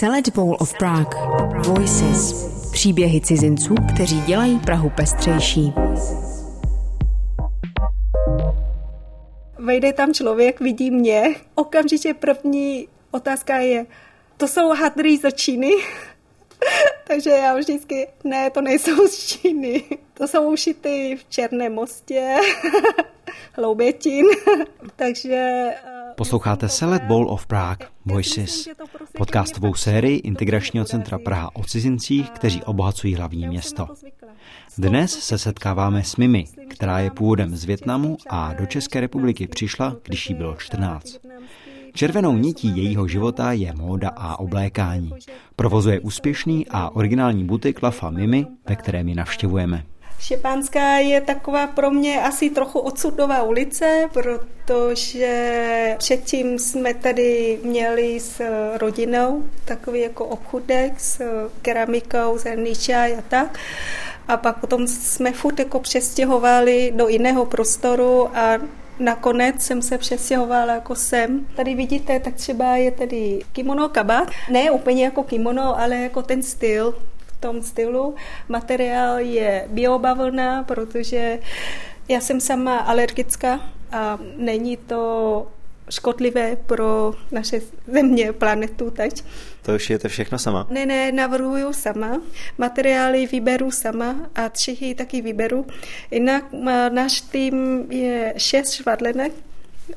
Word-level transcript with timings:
Select 0.00 0.30
Bowl 0.34 0.56
of 0.60 0.74
Prague. 0.78 1.14
Voices. 1.66 2.32
Příběhy 2.72 3.20
cizinců, 3.20 3.74
kteří 3.94 4.20
dělají 4.20 4.58
Prahu 4.58 4.90
pestřejší. 4.90 5.72
Vejde 9.58 9.92
tam 9.92 10.14
člověk, 10.14 10.60
vidí 10.60 10.90
mě. 10.90 11.34
Okamžitě 11.54 12.14
první 12.14 12.88
otázka 13.10 13.56
je, 13.56 13.86
to 14.36 14.48
jsou 14.48 14.68
hadry 14.68 15.18
z 15.18 15.32
Číny? 15.32 15.70
Takže 17.06 17.30
já 17.30 17.56
vždycky, 17.56 18.08
ne, 18.24 18.50
to 18.50 18.60
nejsou 18.60 19.08
z 19.08 19.26
Číny. 19.26 19.82
To 20.14 20.28
jsou 20.28 20.52
ušity 20.52 21.16
v 21.20 21.30
Černém 21.30 21.74
mostě, 21.74 22.36
Hloubětín. 23.52 24.26
Takže 24.96 25.70
Posloucháte 26.20 26.68
Select 26.68 27.04
Bowl 27.04 27.30
of 27.30 27.46
Prague 27.46 27.88
Voices, 28.04 28.68
podcastovou 29.18 29.74
sérii 29.74 30.18
Integračního 30.18 30.84
centra 30.84 31.18
Praha 31.18 31.56
o 31.56 31.64
cizincích, 31.64 32.30
kteří 32.30 32.62
obohacují 32.62 33.14
hlavní 33.14 33.48
město. 33.48 33.88
Dnes 34.78 35.18
se 35.18 35.38
setkáváme 35.38 36.04
s 36.04 36.16
Mimi, 36.16 36.44
která 36.68 36.98
je 36.98 37.10
původem 37.10 37.56
z 37.56 37.64
Větnamu 37.64 38.16
a 38.28 38.52
do 38.52 38.66
České 38.66 39.00
republiky 39.00 39.46
přišla, 39.46 39.96
když 40.04 40.28
jí 40.28 40.34
bylo 40.34 40.56
14. 40.56 41.16
Červenou 41.94 42.36
nití 42.36 42.76
jejího 42.76 43.08
života 43.08 43.52
je 43.52 43.72
móda 43.72 44.08
a 44.16 44.40
oblékání. 44.40 45.12
Provozuje 45.56 46.00
úspěšný 46.00 46.66
a 46.70 46.90
originální 46.90 47.44
butik 47.44 47.82
Lafa 47.82 48.10
Mimi, 48.10 48.46
ve 48.68 48.76
kterém 48.76 49.08
ji 49.08 49.14
navštěvujeme. 49.14 49.84
Štěpánská 50.20 50.98
je 50.98 51.20
taková 51.20 51.66
pro 51.66 51.90
mě 51.90 52.22
asi 52.22 52.50
trochu 52.50 52.78
odsudová 52.78 53.42
ulice, 53.42 54.08
protože 54.12 55.94
předtím 55.98 56.58
jsme 56.58 56.94
tady 56.94 57.58
měli 57.62 58.20
s 58.20 58.42
rodinou 58.78 59.44
takový 59.64 60.00
jako 60.00 60.24
obchudek 60.24 61.00
s 61.00 61.22
keramikou, 61.62 62.38
zrný 62.38 62.76
čaj 62.76 63.14
a 63.18 63.22
tak. 63.28 63.58
A 64.28 64.36
pak 64.36 64.60
potom 64.60 64.86
jsme 64.86 65.32
furt 65.32 65.58
jako 65.58 65.80
přestěhovali 65.80 66.92
do 66.96 67.08
jiného 67.08 67.46
prostoru 67.46 68.36
a 68.36 68.58
nakonec 68.98 69.62
jsem 69.62 69.82
se 69.82 69.98
přestěhovala 69.98 70.74
jako 70.74 70.94
sem. 70.94 71.46
Tady 71.56 71.74
vidíte, 71.74 72.20
tak 72.20 72.34
třeba 72.34 72.76
je 72.76 72.90
tady 72.90 73.40
kimono 73.52 73.88
kabát. 73.88 74.28
Ne 74.50 74.70
úplně 74.70 75.04
jako 75.04 75.22
kimono, 75.22 75.80
ale 75.80 75.96
jako 75.96 76.22
ten 76.22 76.42
styl 76.42 76.94
tom 77.40 77.62
stylu. 77.62 78.14
Materiál 78.48 79.18
je 79.18 79.68
biobavlna, 79.68 80.62
protože 80.62 81.38
já 82.08 82.20
jsem 82.20 82.40
sama 82.40 82.78
alergická 82.78 83.60
a 83.92 84.18
není 84.36 84.76
to 84.76 85.46
škodlivé 85.90 86.56
pro 86.56 87.14
naše 87.32 87.60
země, 87.86 88.32
planetu 88.32 88.90
teď. 88.90 89.24
To 89.62 89.74
už 89.74 89.92
to 90.02 90.08
všechno 90.08 90.38
sama? 90.38 90.66
Ne, 90.70 90.86
ne, 90.86 91.12
navrhuju 91.12 91.72
sama. 91.72 92.20
Materiály 92.58 93.26
vyberu 93.26 93.70
sama 93.70 94.16
a 94.34 94.48
třichy 94.48 94.94
taky 94.94 95.20
vyberu. 95.20 95.66
Jinak 96.10 96.44
náš 96.88 97.20
tým 97.20 97.86
je 97.90 98.34
šest 98.36 98.72
švadlenek 98.72 99.32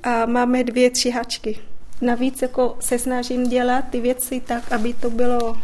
a 0.03 0.25
máme 0.25 0.63
dvě 0.63 0.89
třihačky. 0.89 1.59
Navíc 2.01 2.41
jako 2.41 2.77
se 2.79 2.99
snažím 2.99 3.43
dělat 3.43 3.85
ty 3.89 4.01
věci 4.01 4.41
tak, 4.45 4.71
aby 4.71 4.93
to 4.93 5.09
bylo 5.09 5.57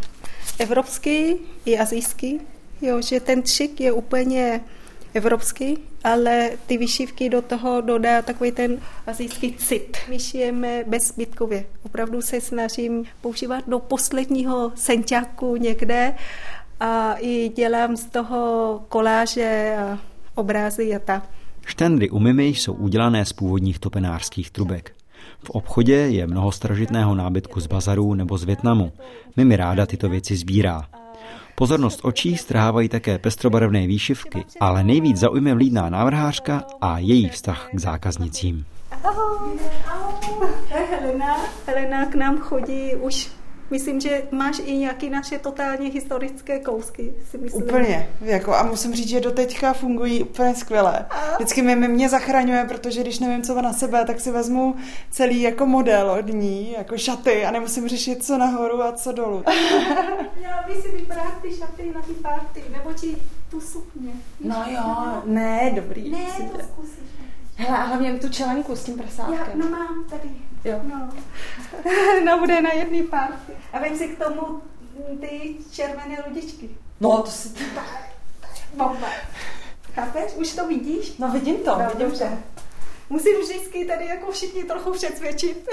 evropský 0.60 1.36
i 1.66 1.78
azijský, 1.78 2.40
jo, 2.82 3.02
že 3.02 3.20
ten 3.20 3.42
třik 3.42 3.82
je 3.82 3.92
úplně 3.92 4.62
evropský, 5.14 5.78
ale 6.04 6.50
ty 6.68 6.78
vyšívky 6.78 7.30
do 7.30 7.42
toho 7.42 7.82
dodá 7.82 8.22
takový 8.22 8.52
ten 8.52 8.78
azijský 9.08 9.54
cit. 9.54 9.98
My 10.10 10.20
šijeme 10.20 10.84
bezbytkově. 10.88 11.66
Opravdu 11.84 12.22
se 12.22 12.42
snažím 12.42 13.06
používat 13.22 13.68
do 13.68 13.80
posledního 13.80 14.72
senťáku 14.76 15.56
někde 15.56 16.16
a 16.80 17.16
i 17.20 17.50
dělám 17.56 17.98
z 17.98 18.06
toho 18.06 18.82
koláže 18.90 19.76
a 19.80 20.00
obrazy 20.36 20.96
a 20.96 21.00
tak. 21.00 21.30
Štendry 21.66 22.10
u 22.10 22.20
Mimi 22.20 22.46
jsou 22.46 22.74
udělané 22.74 23.26
z 23.26 23.34
původních 23.34 23.80
topenářských 23.80 24.52
trubek. 24.52 24.99
V 25.44 25.50
obchodě 25.50 25.96
je 25.96 26.28
mnoho 26.28 26.52
starožitného 26.52 27.16
nábytku 27.16 27.60
z 27.60 27.68
bazarů 27.68 28.14
nebo 28.14 28.38
z 28.38 28.44
Větnamu. 28.44 28.92
Mimi 29.38 29.56
ráda 29.56 29.86
tyto 29.86 30.10
věci 30.10 30.36
sbírá. 30.36 30.86
Pozornost 31.56 32.00
očí 32.04 32.38
strhávají 32.38 32.90
také 32.90 33.18
pestrobarevné 33.18 33.88
výšivky, 33.88 34.46
ale 34.60 34.84
nejvíc 34.84 35.18
zaujme 35.18 35.54
vlídná 35.54 35.90
návrhářka 35.90 36.64
a 36.82 37.00
její 37.00 37.30
vztah 37.30 37.70
k 37.74 37.80
zákaznicím. 37.80 38.66
Ahoj, 39.04 39.60
ahoj. 39.88 40.14
Helena, 40.70 41.38
Helena 41.68 42.06
k 42.06 42.16
nám 42.16 42.38
chodí 42.38 42.96
už 42.96 43.32
Myslím, 43.72 44.00
že 44.00 44.22
máš 44.32 44.62
i 44.66 44.76
nějaké 44.76 45.10
naše 45.10 45.40
totálně 45.40 45.90
historické 45.90 46.60
kousky, 46.60 47.14
si 47.32 47.38
myslím. 47.38 47.64
Úplně. 47.64 48.10
Jako, 48.22 48.56
a 48.56 48.64
musím 48.64 48.94
říct, 48.94 49.10
že 49.10 49.22
do 49.22 49.32
teďka 49.32 49.74
fungují 49.74 50.24
úplně 50.24 50.56
skvěle. 50.56 51.06
Vždycky 51.36 51.62
mě, 51.62 51.76
mě 51.76 52.10
zachraňuje, 52.10 52.66
protože 52.66 53.02
když 53.02 53.20
nevím, 53.20 53.42
co 53.42 53.62
na 53.62 53.74
sebe, 53.74 54.06
tak 54.06 54.20
si 54.20 54.32
vezmu 54.32 54.76
celý 55.12 55.42
jako 55.42 55.66
model 55.66 56.12
od 56.12 56.28
ní, 56.28 56.72
jako 56.72 56.98
šaty 56.98 57.46
a 57.46 57.52
nemusím 57.52 57.88
řešit, 57.88 58.24
co 58.24 58.38
nahoru 58.38 58.84
a 58.84 58.92
co 58.92 59.12
dolů. 59.12 59.44
Já 60.42 60.64
by 60.68 60.82
si 60.82 60.92
vybrát 60.92 61.42
ty 61.42 61.56
šaty 61.56 61.92
na 61.96 62.02
ty 62.02 62.14
party, 62.14 62.64
nebo 62.72 62.94
ti 62.94 63.18
tu 63.52 63.62
sukně. 63.62 64.12
No 64.40 64.64
jo, 64.68 65.22
ne, 65.26 65.72
dobrý. 65.76 66.12
Ne, 66.12 66.26
to 66.52 66.64
zkusíš. 66.64 67.10
Hele, 67.56 67.78
a 67.78 67.84
hlavně 67.84 68.14
tu 68.14 68.30
čelenku 68.30 68.76
s 68.76 68.84
tím 68.84 68.98
prasátkem. 68.98 69.38
Já, 69.62 69.66
no 69.66 69.70
mám 69.70 70.06
tady. 70.10 70.30
Jo. 70.66 70.80
No. 70.84 71.10
no 72.26 72.40
bude 72.40 72.62
na 72.62 72.74
jedný 72.74 73.04
party. 73.04 73.54
A 73.74 73.80
vem 73.80 73.98
si 73.98 74.08
k 74.08 74.26
tomu 74.26 74.62
ty 75.20 75.56
červené 75.72 76.24
ludičky. 76.28 76.70
No, 77.00 77.22
to 77.22 77.32
si... 77.32 77.50
Bomba. 78.74 79.08
Chápeš? 79.96 80.34
Už 80.36 80.54
to 80.54 80.68
vidíš? 80.68 81.18
No 81.18 81.32
vidím 81.32 81.58
to, 81.58 81.80
no, 81.80 81.86
vidím 81.86 82.08
dobře. 82.08 82.26
to. 82.56 82.62
Musím 83.10 83.42
vždycky 83.42 83.86
tady 83.86 84.06
jako 84.06 84.32
všichni 84.32 84.64
trochu 84.64 84.92
přesvědčit. 84.92 85.70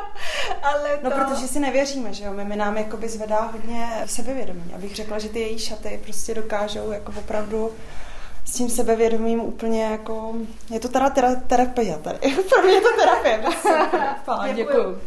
Ale 0.62 0.96
to... 0.96 1.10
No, 1.10 1.10
protože 1.10 1.48
si 1.48 1.60
nevěříme, 1.60 2.14
že 2.14 2.24
jo? 2.24 2.32
Mimi 2.32 2.56
nám 2.56 2.76
jakoby 2.78 3.08
zvedá 3.08 3.40
hodně 3.40 4.02
sebevědomí. 4.06 4.72
Abych 4.74 4.96
řekla, 4.96 5.18
že 5.18 5.28
ty 5.28 5.40
její 5.40 5.58
šaty 5.58 6.00
prostě 6.02 6.34
dokážou 6.34 6.90
jako 6.90 7.12
opravdu 7.18 7.70
s 8.50 8.54
tím 8.54 8.68
sebevědomím 8.68 9.40
úplně 9.40 9.82
jako... 9.84 10.34
Je 10.70 10.80
to 10.80 10.88
teda 10.88 11.10
tera, 11.10 11.34
terapie 11.34 11.98
tady. 12.02 12.18
Pro 12.48 12.62
mě 12.62 12.72
je 12.72 12.80
to 12.80 12.88
terapie. 12.96 13.42
Fajn, 14.24 14.56
děkuju. 14.56 14.98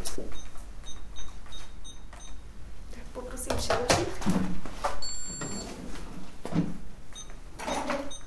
Poprosím 3.13 3.53
přeložit. 3.57 4.07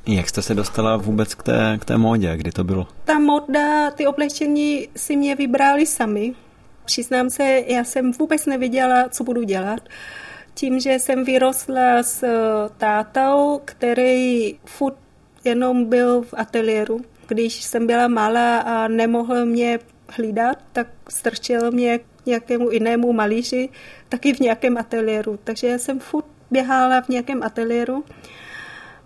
Jak 0.06 0.28
jste 0.28 0.42
se 0.42 0.54
dostala 0.54 0.96
vůbec 0.96 1.34
k 1.34 1.42
té, 1.42 1.78
k 1.80 1.84
té 1.84 1.96
módě? 1.96 2.36
Kdy 2.36 2.52
to 2.52 2.64
bylo? 2.64 2.86
Ta 3.04 3.18
móda, 3.18 3.90
ty 3.90 4.06
oblečení 4.06 4.88
si 4.96 5.16
mě 5.16 5.34
vybrali 5.34 5.86
sami. 5.86 6.34
Přiznám 6.84 7.30
se, 7.30 7.62
já 7.66 7.84
jsem 7.84 8.12
vůbec 8.12 8.46
nevěděla, 8.46 9.08
co 9.08 9.24
budu 9.24 9.42
dělat. 9.42 9.80
Tím, 10.54 10.80
že 10.80 10.92
jsem 10.92 11.24
vyrostla 11.24 12.02
s 12.02 12.24
tátou, 12.78 13.60
který 13.64 14.58
furt 14.64 15.05
jenom 15.46 15.84
byl 15.84 16.22
v 16.22 16.34
ateliéru. 16.36 17.00
Když 17.28 17.62
jsem 17.62 17.86
byla 17.86 18.08
malá 18.08 18.58
a 18.58 18.88
nemohl 18.88 19.46
mě 19.46 19.78
hlídat, 20.08 20.58
tak 20.72 20.86
strčil 21.08 21.70
mě 21.70 21.98
k 21.98 22.02
nějakému 22.26 22.70
jinému 22.70 23.12
malíři, 23.12 23.68
taky 24.08 24.34
v 24.34 24.40
nějakém 24.40 24.78
ateliéru. 24.78 25.38
Takže 25.44 25.66
já 25.66 25.78
jsem 25.78 25.98
furt 25.98 26.26
běhala 26.50 27.00
v 27.00 27.08
nějakém 27.08 27.42
ateliéru. 27.42 28.04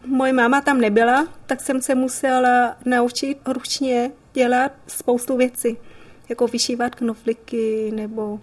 Moje 0.06 0.32
máma 0.32 0.60
tam 0.60 0.80
nebyla, 0.80 1.28
tak 1.46 1.60
jsem 1.60 1.82
se 1.82 1.94
musela 1.94 2.76
naučit 2.84 3.38
ručně 3.46 4.10
dělat 4.32 4.72
spoustu 4.86 5.36
věcí, 5.36 5.76
jako 6.28 6.46
vyšívat 6.46 6.94
knofliky, 6.94 7.90
nebo 7.94 8.40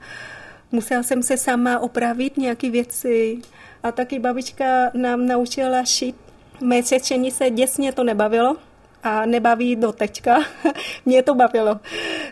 musela 0.72 1.04
jsem 1.04 1.24
se 1.24 1.38
sama 1.38 1.80
opravit 1.80 2.38
nějaké 2.38 2.70
věci. 2.70 3.40
A 3.84 3.92
taky 3.92 4.20
babička 4.20 4.92
nám 4.94 5.28
naučila 5.28 5.84
šít 5.84 6.16
Mé 6.62 6.84
cvičení 6.84 7.32
se 7.32 7.50
děsně 7.50 7.92
to 7.92 8.04
nebavilo 8.04 8.56
a 9.04 9.26
nebaví 9.26 9.76
do 9.76 9.92
teďka. 9.92 10.38
Mě 11.06 11.24
to 11.24 11.36
bavilo. 11.36 11.80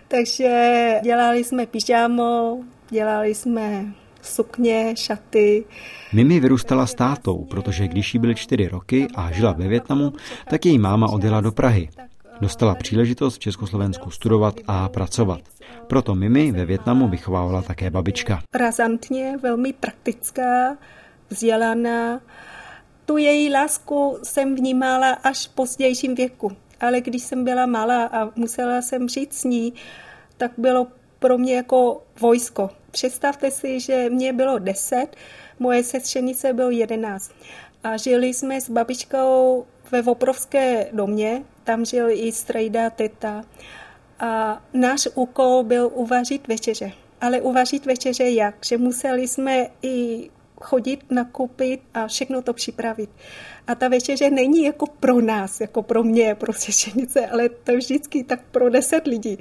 Takže 0.07 0.93
dělali 1.03 1.43
jsme 1.43 1.65
pyžámo, 1.65 2.59
dělali 2.89 3.35
jsme 3.35 3.85
sukně, 4.21 4.93
šaty. 4.97 5.65
Mimi 6.13 6.39
vyrůstala 6.39 6.87
s 6.87 6.93
tátou, 6.93 7.45
protože 7.45 7.87
když 7.87 8.13
jí 8.13 8.19
byly 8.19 8.35
čtyři 8.35 8.67
roky 8.67 9.07
a 9.15 9.31
žila 9.31 9.51
ve 9.51 9.67
Větnamu, 9.67 10.13
tak 10.49 10.65
její 10.65 10.77
máma 10.77 11.07
odjela 11.07 11.41
do 11.41 11.51
Prahy. 11.51 11.89
Dostala 12.41 12.75
příležitost 12.75 13.35
v 13.35 13.39
Československu 13.39 14.11
studovat 14.11 14.55
a 14.67 14.89
pracovat. 14.89 15.41
Proto 15.87 16.15
Mimi 16.15 16.51
ve 16.51 16.65
Větnamu 16.65 17.07
vychovávala 17.07 17.61
také 17.61 17.89
babička. 17.89 18.41
Razantně, 18.53 19.37
velmi 19.43 19.73
praktická, 19.73 20.77
vzdělaná, 21.29 22.19
tu 23.05 23.17
její 23.17 23.51
lásku 23.51 24.17
jsem 24.23 24.55
vnímala 24.55 25.11
až 25.11 25.47
v 25.47 25.49
pozdějším 25.49 26.15
věku. 26.15 26.51
Ale 26.79 27.01
když 27.01 27.23
jsem 27.23 27.43
byla 27.43 27.65
malá 27.65 28.05
a 28.05 28.31
musela 28.35 28.81
jsem 28.81 29.09
žít 29.09 29.33
s 29.33 29.43
ní, 29.43 29.73
tak 30.37 30.51
bylo 30.57 30.87
pro 31.19 31.37
mě 31.37 31.55
jako 31.55 32.03
vojsko. 32.19 32.69
Představte 32.91 33.51
si, 33.51 33.79
že 33.79 34.09
mě 34.09 34.33
bylo 34.33 34.59
deset, 34.59 35.07
moje 35.59 35.83
sestřenice 35.83 36.53
bylo 36.53 36.69
jedenáct. 36.69 37.31
A 37.83 37.97
žili 37.97 38.27
jsme 38.27 38.61
s 38.61 38.69
babičkou 38.69 39.65
ve 39.91 40.01
Voprovské 40.01 40.87
domě, 40.91 41.43
tam 41.63 41.85
žil 41.85 42.09
i 42.09 42.31
strejda, 42.31 42.89
teta. 42.89 43.43
A 44.19 44.61
náš 44.73 45.07
úkol 45.15 45.63
byl 45.63 45.91
uvařit 45.93 46.47
večeře. 46.47 46.91
Ale 47.21 47.41
uvařit 47.41 47.85
večeře 47.85 48.23
jak? 48.23 48.55
Že 48.65 48.77
museli 48.77 49.27
jsme 49.27 49.67
i 49.81 50.29
chodit, 50.65 51.11
nakupit 51.11 51.81
a 51.93 52.07
všechno 52.07 52.41
to 52.41 52.53
připravit. 52.53 53.09
A 53.67 53.75
ta 53.75 53.87
večeře 53.87 54.29
není 54.29 54.63
jako 54.63 54.87
pro 54.87 55.21
nás, 55.21 55.61
jako 55.61 55.83
pro 55.83 56.03
mě, 56.03 56.35
pro 56.35 56.53
sešenice, 56.53 57.27
ale 57.27 57.49
to 57.49 57.71
je 57.71 57.77
vždycky 57.77 58.23
tak 58.23 58.39
pro 58.51 58.69
deset 58.69 59.07
lidí. 59.07 59.37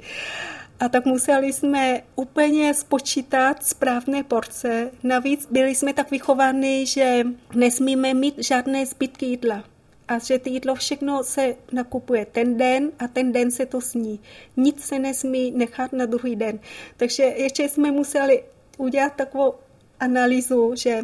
A 0.79 0.89
tak 0.89 1.05
museli 1.05 1.53
jsme 1.53 2.01
úplně 2.15 2.73
spočítat 2.73 3.65
správné 3.65 4.23
porce. 4.23 4.91
Navíc 5.03 5.47
byli 5.51 5.75
jsme 5.75 5.93
tak 5.93 6.11
vychováni, 6.11 6.85
že 6.85 7.23
nesmíme 7.55 8.13
mít 8.13 8.35
žádné 8.37 8.85
zbytky 8.85 9.25
jídla. 9.25 9.63
A 10.07 10.19
že 10.19 10.39
ty 10.39 10.49
jídlo 10.49 10.75
všechno 10.75 11.23
se 11.23 11.55
nakupuje 11.71 12.25
ten 12.25 12.57
den 12.57 12.91
a 12.99 13.07
ten 13.07 13.31
den 13.31 13.51
se 13.51 13.65
to 13.65 13.81
sní. 13.81 14.19
Nic 14.57 14.81
se 14.81 14.99
nesmí 14.99 15.51
nechat 15.51 15.93
na 15.93 16.05
druhý 16.05 16.35
den. 16.35 16.59
Takže 16.97 17.23
ještě 17.23 17.69
jsme 17.69 17.91
museli 17.91 18.43
udělat 18.77 19.13
takovou 19.15 19.53
analýzu, 19.99 20.75
že 20.75 21.01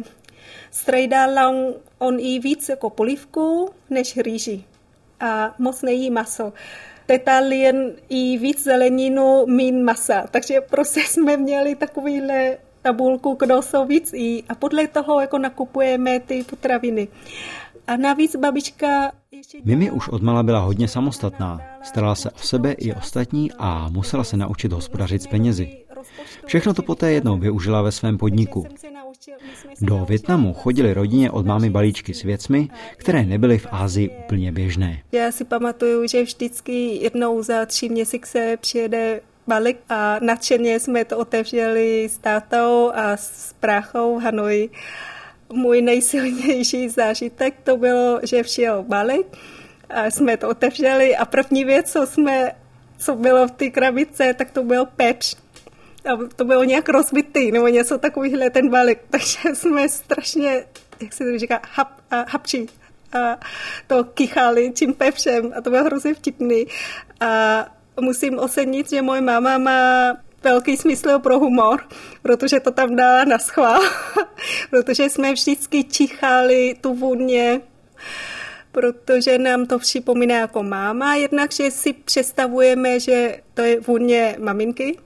strejdal 0.70 1.74
on 1.98 2.20
i 2.20 2.38
víc 2.38 2.68
jako 2.68 2.90
polivku 2.90 3.70
než 3.90 4.16
rýži 4.16 4.64
a 5.20 5.54
moc 5.58 5.82
nejí 5.82 6.10
maso. 6.10 6.52
Teta 7.06 7.40
jen 7.40 7.92
i 8.08 8.38
víc 8.38 8.62
zeleninu, 8.62 9.46
mín 9.46 9.84
masa. 9.84 10.26
Takže 10.30 10.60
prostě 10.60 11.00
jsme 11.06 11.36
měli 11.36 11.74
takovýhle 11.74 12.58
tabulku, 12.82 13.36
kdo 13.38 13.62
jsou 13.62 13.86
víc 13.86 14.12
jí 14.12 14.44
a 14.48 14.54
podle 14.54 14.86
toho 14.86 15.20
jako 15.20 15.38
nakupujeme 15.38 16.20
ty 16.20 16.44
potraviny. 16.44 17.08
A 17.86 17.96
navíc 17.96 18.36
babička 18.36 19.12
Mimi 19.64 19.90
už 19.90 20.08
odmala 20.08 20.42
byla 20.42 20.58
hodně 20.58 20.88
samostatná, 20.88 21.60
starala 21.82 22.14
se 22.14 22.30
o 22.30 22.38
sebe 22.38 22.72
i 22.72 22.94
ostatní 22.94 23.50
a 23.58 23.88
musela 23.88 24.24
se 24.24 24.36
naučit 24.36 24.72
hospodařit 24.72 25.22
s 25.22 25.26
penězi. 25.26 25.84
Všechno 26.46 26.74
to 26.74 26.82
poté 26.82 27.12
jednou 27.12 27.38
využila 27.38 27.82
ve 27.82 27.92
svém 27.92 28.18
podniku. 28.18 28.66
Do 29.80 30.04
Větnamu 30.08 30.54
chodili 30.54 30.94
rodině 30.94 31.30
od 31.30 31.46
mámy 31.46 31.70
balíčky 31.70 32.14
s 32.14 32.22
věcmi, 32.22 32.68
které 32.96 33.22
nebyly 33.22 33.58
v 33.58 33.66
Ázii 33.70 34.08
úplně 34.24 34.52
běžné. 34.52 35.02
Já 35.12 35.32
si 35.32 35.44
pamatuju, 35.44 36.06
že 36.06 36.22
vždycky 36.22 36.98
jednou 37.02 37.42
za 37.42 37.66
tři 37.66 37.88
měsíce 37.88 38.56
přijede 38.60 39.20
balík 39.46 39.76
a 39.88 40.18
nadšeně 40.22 40.80
jsme 40.80 41.04
to 41.04 41.18
otevřeli 41.18 42.08
s 42.08 42.18
tátou 42.18 42.90
a 42.94 43.16
s 43.16 43.54
práchou 43.60 44.18
v 44.18 44.22
Hanoji. 44.22 44.70
Můj 45.52 45.82
nejsilnější 45.82 46.88
zážitek 46.88 47.54
to 47.64 47.76
bylo, 47.76 48.20
že 48.22 48.42
přijel 48.42 48.82
balík 48.82 49.26
a 49.90 50.06
jsme 50.06 50.36
to 50.36 50.48
otevřeli 50.48 51.16
a 51.16 51.24
první 51.24 51.64
věc, 51.64 51.92
co 51.92 52.06
jsme 52.06 52.52
co 52.98 53.16
bylo 53.16 53.48
v 53.48 53.50
té 53.50 53.70
krabice, 53.70 54.34
tak 54.34 54.50
to 54.50 54.62
byl 54.62 54.86
pepř 54.86 55.36
a 56.04 56.18
to 56.36 56.44
bylo 56.44 56.64
nějak 56.64 56.88
rozbitý 56.88 57.52
nebo 57.52 57.68
něco 57.68 57.98
takovýhle 57.98 58.50
ten 58.50 58.68
balík, 58.68 58.98
takže 59.10 59.54
jsme 59.54 59.88
strašně, 59.88 60.64
jak 61.00 61.12
se 61.12 61.24
to 61.24 61.38
říká, 61.38 61.60
hap, 61.72 61.88
a, 62.10 62.24
hapčí. 62.28 62.66
A 63.12 63.40
to 63.86 64.04
kichali 64.04 64.70
tím 64.70 64.94
pepřem 64.94 65.52
a 65.56 65.60
to 65.60 65.70
bylo 65.70 65.84
hrozně 65.84 66.14
vtipný. 66.14 66.66
A 67.20 67.64
musím 68.00 68.38
ocenit, 68.38 68.90
že 68.90 69.02
moje 69.02 69.20
máma 69.20 69.58
má 69.58 70.16
velký 70.44 70.76
smysl 70.76 71.18
pro 71.18 71.38
humor, 71.38 71.80
protože 72.22 72.60
to 72.60 72.70
tam 72.70 72.96
dá 72.96 73.24
na 73.24 73.38
schvál, 73.38 73.80
protože 74.70 75.10
jsme 75.10 75.32
vždycky 75.32 75.84
čichali 75.84 76.76
tu 76.80 76.94
vůně, 76.94 77.60
protože 78.72 79.38
nám 79.38 79.66
to 79.66 79.78
připomíná 79.78 80.38
jako 80.38 80.62
máma, 80.62 81.14
jednak, 81.14 81.52
že 81.52 81.70
si 81.70 81.92
představujeme, 81.92 83.00
že 83.00 83.40
to 83.54 83.62
je 83.62 83.80
vůně 83.80 84.36
maminky, 84.38 84.98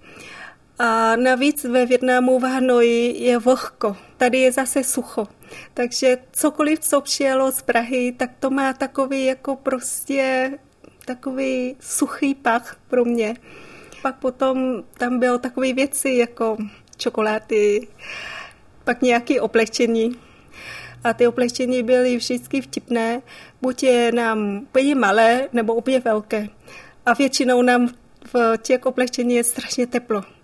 a 0.78 1.16
navíc 1.16 1.64
ve 1.64 1.86
Větnamu 1.86 2.38
v 2.38 2.42
Hanoji 2.42 3.24
je 3.24 3.38
vlhko. 3.38 3.96
Tady 4.16 4.38
je 4.38 4.52
zase 4.52 4.84
sucho. 4.84 5.28
Takže 5.74 6.18
cokoliv, 6.32 6.78
co 6.78 7.00
přijelo 7.00 7.52
z 7.52 7.62
Prahy, 7.62 8.12
tak 8.12 8.30
to 8.40 8.50
má 8.50 8.72
takový 8.72 9.24
jako 9.24 9.56
prostě 9.56 10.50
takový 11.04 11.76
suchý 11.80 12.34
pach 12.34 12.76
pro 12.88 13.04
mě. 13.04 13.34
Pak 14.02 14.16
potom 14.16 14.84
tam 14.98 15.18
bylo 15.18 15.38
takové 15.38 15.72
věci 15.72 16.10
jako 16.10 16.56
čokolády, 16.96 17.88
pak 18.84 19.02
nějaké 19.02 19.40
oblečení. 19.40 20.16
A 21.04 21.12
ty 21.12 21.26
oblečení 21.26 21.82
byly 21.82 22.16
vždycky 22.16 22.60
vtipné, 22.60 23.22
buď 23.62 23.82
je 23.82 24.12
nám 24.12 24.58
úplně 24.58 24.94
malé, 24.94 25.48
nebo 25.52 25.74
úplně 25.74 26.00
velké. 26.00 26.48
A 27.06 27.14
většinou 27.14 27.62
nám 27.62 27.88
v 28.34 28.56
těch 28.58 28.86
oblečení 28.86 29.34
je 29.34 29.44
strašně 29.44 29.86
teplo 29.86 30.35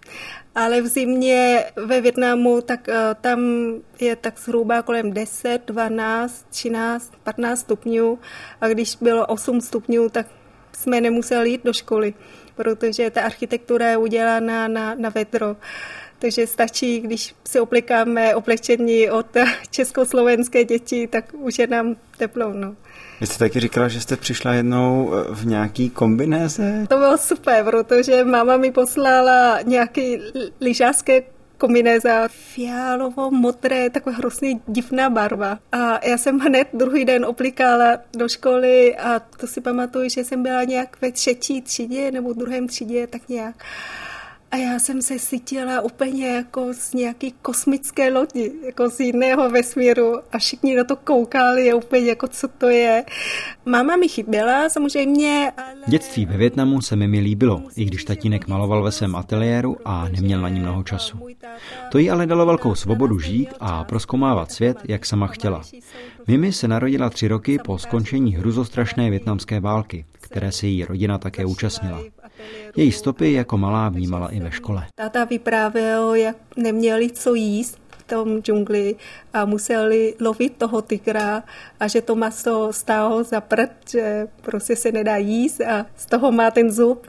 ale 0.54 0.81
v 0.81 0.87
zimě 0.87 1.64
ve 1.76 2.00
Větnamu, 2.00 2.60
tak 2.60 2.88
uh, 2.88 2.94
tam 3.20 3.40
je 4.00 4.16
tak 4.16 4.38
zhruba 4.38 4.82
kolem 4.82 5.12
10, 5.12 5.62
12, 5.66 6.46
13, 6.50 7.12
15 7.22 7.60
stupňů 7.60 8.19
a 8.60 8.69
když 8.69 8.96
bylo 8.96 9.26
8 9.26 9.60
stupňů, 9.60 10.08
tak 10.08 10.26
jsme 10.72 11.00
nemuseli 11.00 11.50
jít 11.50 11.64
do 11.64 11.72
školy, 11.72 12.14
protože 12.56 13.10
ta 13.10 13.22
architektura 13.22 13.90
je 13.90 13.96
udělána 13.96 14.69
na, 14.69 14.94
na 14.94 15.08
vedro. 15.08 15.56
Takže 16.19 16.46
stačí, 16.46 17.00
když 17.00 17.34
si 17.48 17.60
oblikáme 17.60 18.34
oblečení 18.34 19.10
od 19.10 19.26
československé 19.70 20.64
děti, 20.64 21.06
tak 21.06 21.34
už 21.34 21.58
je 21.58 21.66
nám 21.66 21.96
teplo. 22.16 22.52
No. 22.52 22.76
Vy 23.22 23.26
jste 23.26 23.38
taky 23.38 23.60
říkala, 23.60 23.88
že 23.88 24.00
jste 24.00 24.16
přišla 24.16 24.52
jednou 24.52 25.12
eh, 25.14 25.34
v 25.34 25.46
nějaký 25.46 25.90
kombinéze? 25.90 26.86
To 26.88 26.96
bylo 26.96 27.19
super, 27.19 27.64
protože 27.64 28.24
máma 28.24 28.56
mi 28.56 28.72
poslala 28.72 29.58
nějaký 29.62 30.19
lyžářské 30.60 31.22
kombinéza 31.58 32.28
fialovo, 32.28 33.30
modré, 33.30 33.90
taková 33.90 34.16
hrozně 34.16 34.60
divná 34.66 35.10
barva. 35.10 35.58
A 35.72 36.06
já 36.06 36.19
jsem 36.19 36.38
hned 36.46 36.69
druhý 36.72 37.04
den 37.04 37.24
oplikala 37.24 37.98
do 38.16 38.28
školy 38.28 38.96
a 38.96 39.20
to 39.20 39.46
si 39.46 39.60
pamatuju, 39.60 40.08
že 40.08 40.24
jsem 40.24 40.42
byla 40.42 40.64
nějak 40.64 40.96
ve 41.00 41.12
třetí 41.12 41.62
třídě 41.62 42.10
nebo 42.10 42.32
druhém 42.32 42.69
třídě, 42.69 43.06
tak 43.06 43.28
nějak. 43.28 43.54
A 44.52 44.56
já 44.56 44.78
jsem 44.78 45.02
se 45.02 45.19
cítila 45.19 45.81
úplně 45.81 46.26
jako 46.26 46.75
z 46.75 46.94
nějaký 46.94 47.34
kosmické 47.43 48.12
lodi, 48.12 48.52
jako 48.66 48.90
z 48.90 49.00
jiného 49.00 49.50
vesmíru 49.50 50.19
a 50.32 50.38
všichni 50.38 50.77
na 50.77 50.84
to 50.84 50.96
koukali, 50.96 51.74
úplně 51.74 52.06
jako 52.06 52.29
co 52.29 52.48
to 52.48 52.69
je. 52.69 53.05
Máma 53.67 53.96
mi 53.96 54.08
chyběla 54.08 54.69
samozřejmě, 54.69 55.53
ale... 55.56 55.74
Dětství 55.86 56.27
ve 56.27 56.36
Větnamu 56.36 56.81
se 56.81 56.96
mi 56.96 57.20
líbilo, 57.20 57.62
i 57.77 57.84
když 57.84 58.05
tatínek 58.05 58.48
maloval 58.48 58.82
ve 58.82 58.93
svém 58.93 59.17
ateliéru 59.17 59.77
a 59.84 60.08
neměl 60.08 60.41
na 60.41 60.48
ní 60.48 60.60
mnoho 60.60 60.82
času. 60.82 61.19
To 61.93 61.98
jí 61.98 62.10
ale 62.10 62.27
dalo 62.27 62.46
velkou 62.46 62.74
svobodu 62.74 63.19
žít 63.19 63.48
a 63.60 63.84
proskomávat 63.84 64.53
svět, 64.53 64.79
jak 64.84 65.06
sama 65.06 65.27
chtěla. 65.27 65.62
Mimi 66.27 66.53
se 66.53 66.69
narodila 66.69 67.10
tři 67.10 67.29
roky 67.29 67.58
po 67.65 67.79
skončení 67.79 68.36
hruzostrašné 68.36 69.10
větnamské 69.10 69.60
války, 69.60 70.05
které 70.20 70.53
se 70.53 70.67
její 70.67 70.84
rodina 70.84 71.19
také 71.19 71.44
účastnila. 71.44 72.00
Její 72.77 72.93
stopy 72.93 73.32
jako 73.32 73.58
malá 73.58 73.89
vnímala 73.89 74.29
i 74.29 74.41
ve 74.41 74.51
škole. 74.51 74.87
Táta 74.94 75.25
vyprávěl, 75.25 76.15
jak 76.15 76.37
neměli 76.56 77.11
co 77.11 77.34
jíst 77.34 77.79
v 77.99 78.03
tom 78.03 78.43
džungli 78.43 78.96
a 79.32 79.44
museli 79.44 80.15
lovit 80.20 80.56
toho 80.56 80.82
tygra 80.82 81.43
a 81.81 81.89
že 81.89 82.01
to 82.03 82.15
maso 82.15 82.72
stálo 82.72 83.25
za 83.25 83.41
prd, 83.41 83.70
že 83.91 84.29
prostě 84.43 84.77
se 84.77 84.93
nedá 84.93 85.17
jíst 85.17 85.61
a 85.61 85.87
z 85.96 86.06
toho 86.06 86.32
má 86.32 86.51
ten 86.51 86.70
zub 86.70 87.06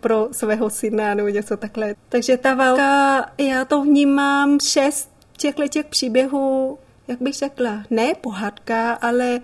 pro 0.00 0.28
svého 0.32 0.70
syna 0.70 1.14
nebo 1.14 1.28
něco 1.28 1.56
takhle. 1.56 1.94
Takže 2.08 2.36
ta 2.36 2.54
válka, 2.54 3.26
já 3.38 3.64
to 3.64 3.82
vnímám 3.82 4.60
šest 4.60 5.10
těchto 5.36 5.68
těch 5.68 5.86
příběhů, 5.86 6.78
jak 7.08 7.22
bych 7.22 7.34
řekla, 7.34 7.82
ne 7.90 8.14
pohádka, 8.20 8.92
ale 8.92 9.40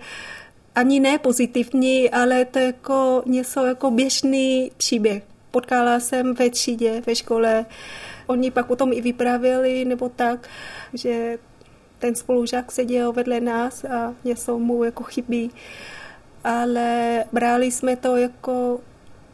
ani 0.75 0.99
ne 0.99 1.17
pozitivní, 1.19 2.09
ale 2.09 2.45
to 2.45 2.59
je 2.59 2.65
jako 2.65 3.23
něco 3.25 3.65
jako 3.65 3.91
běžný 3.91 4.71
příběh. 4.77 5.23
Potkala 5.51 5.99
jsem 5.99 6.33
ve 6.33 6.49
třídě, 6.49 7.01
ve 7.05 7.15
škole, 7.15 7.65
oni 8.27 8.51
pak 8.51 8.69
o 8.69 8.75
tom 8.75 8.93
i 8.93 9.01
vyprávěli, 9.01 9.85
nebo 9.85 10.09
tak, 10.09 10.49
že 10.93 11.37
ten 11.99 12.15
spolužák 12.15 12.71
seděl 12.71 13.13
vedle 13.13 13.39
nás 13.39 13.85
a 13.85 14.13
něco 14.23 14.59
mu 14.59 14.83
jako 14.83 15.03
chybí. 15.03 15.51
Ale 16.43 17.23
brali 17.31 17.71
jsme 17.71 17.95
to 17.95 18.15
jako, 18.15 18.79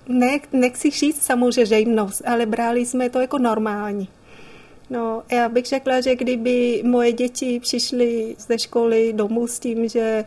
ne, 0.07 0.39
nechci 0.53 0.89
říct 0.89 1.21
samozřejmost, 1.21 2.21
ale 2.25 2.45
brali 2.45 2.85
jsme 2.85 3.09
to 3.09 3.19
jako 3.19 3.37
normální. 3.37 4.09
No, 4.89 5.23
já 5.31 5.49
bych 5.49 5.65
řekla, 5.65 6.01
že 6.01 6.15
kdyby 6.15 6.81
moje 6.85 7.11
děti 7.11 7.59
přišly 7.59 8.35
ze 8.39 8.59
školy 8.59 9.13
domů 9.13 9.47
s 9.47 9.59
tím, 9.59 9.89
že 9.89 10.25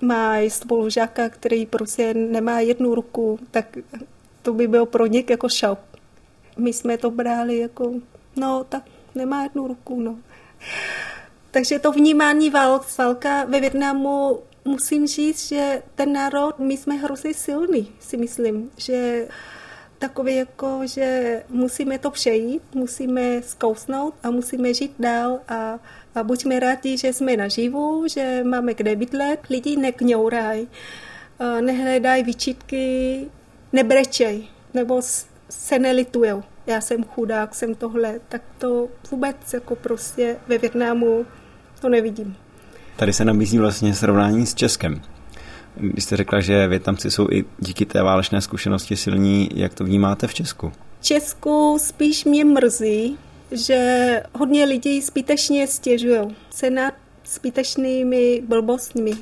mají 0.00 0.50
spolužáka, 0.50 1.28
který 1.28 1.66
prostě 1.66 2.14
nemá 2.14 2.60
jednu 2.60 2.94
ruku, 2.94 3.38
tak 3.50 3.78
to 4.42 4.52
by 4.52 4.68
byl 4.68 4.86
pro 4.86 5.06
něk 5.06 5.30
jako 5.30 5.48
šok. 5.48 5.78
my 6.56 6.72
jsme 6.72 6.98
to 6.98 7.10
brali 7.10 7.58
jako, 7.58 7.92
no 8.36 8.64
tak 8.68 8.82
nemá 9.14 9.42
jednu 9.42 9.68
ruku, 9.68 10.00
no. 10.00 10.18
Takže 11.50 11.78
to 11.78 11.92
vnímání 11.92 12.50
válka 12.50 13.44
ve 13.44 13.60
Větnamu 13.60 14.38
musím 14.64 15.06
říct, 15.06 15.48
že 15.48 15.82
ten 15.94 16.12
národ, 16.12 16.58
my 16.58 16.76
jsme 16.76 16.94
hrozně 16.94 17.34
silný, 17.34 17.92
si 18.00 18.16
myslím, 18.16 18.70
že 18.76 19.28
takový 19.98 20.36
jako, 20.36 20.80
že 20.84 21.42
musíme 21.48 21.98
to 21.98 22.10
přejít, 22.10 22.62
musíme 22.74 23.42
zkousnout 23.42 24.14
a 24.22 24.30
musíme 24.30 24.74
žít 24.74 24.94
dál 24.98 25.40
a, 25.48 25.78
a 26.14 26.22
buďme 26.22 26.60
rádi, 26.60 26.98
že 26.98 27.12
jsme 27.12 27.36
naživu, 27.36 28.04
že 28.08 28.44
máme 28.44 28.74
kde 28.74 28.96
bydlet, 28.96 29.40
lidi 29.50 29.76
nekňouraj, 29.76 30.66
nehledají 31.60 32.24
výčitky, 32.24 33.26
nebrečej, 33.72 34.46
nebo 34.74 35.02
se 35.50 35.78
nelitujou. 35.78 36.42
Já 36.66 36.80
jsem 36.80 37.04
chudák, 37.04 37.54
jsem 37.54 37.74
tohle, 37.74 38.20
tak 38.28 38.42
to 38.58 38.88
vůbec 39.10 39.36
jako 39.54 39.76
prostě 39.76 40.36
ve 40.48 40.58
Větnamu 40.58 41.26
to 41.80 41.88
nevidím. 41.88 42.36
Tady 42.96 43.12
se 43.12 43.24
nabízí 43.24 43.58
vlastně 43.58 43.94
srovnání 43.94 44.46
s 44.46 44.54
Českem. 44.54 45.02
Když 45.76 46.04
jste 46.04 46.16
řekla, 46.16 46.40
že 46.40 46.68
Větnamci 46.68 47.10
jsou 47.10 47.28
i 47.30 47.44
díky 47.58 47.86
té 47.86 48.02
válečné 48.02 48.40
zkušenosti 48.40 48.96
silní, 48.96 49.48
jak 49.54 49.74
to 49.74 49.84
vnímáte 49.84 50.26
v 50.26 50.34
Česku? 50.34 50.72
V 51.00 51.04
Česku 51.04 51.76
spíš 51.80 52.24
mě 52.24 52.44
mrzí, 52.44 53.18
že 53.50 54.22
hodně 54.34 54.64
lidí 54.64 55.00
zbytečně 55.00 55.66
stěžují 55.66 56.36
se 56.50 56.70
nad 56.70 56.94
zbytečnými 57.26 58.42
blbostmi. 58.48 59.12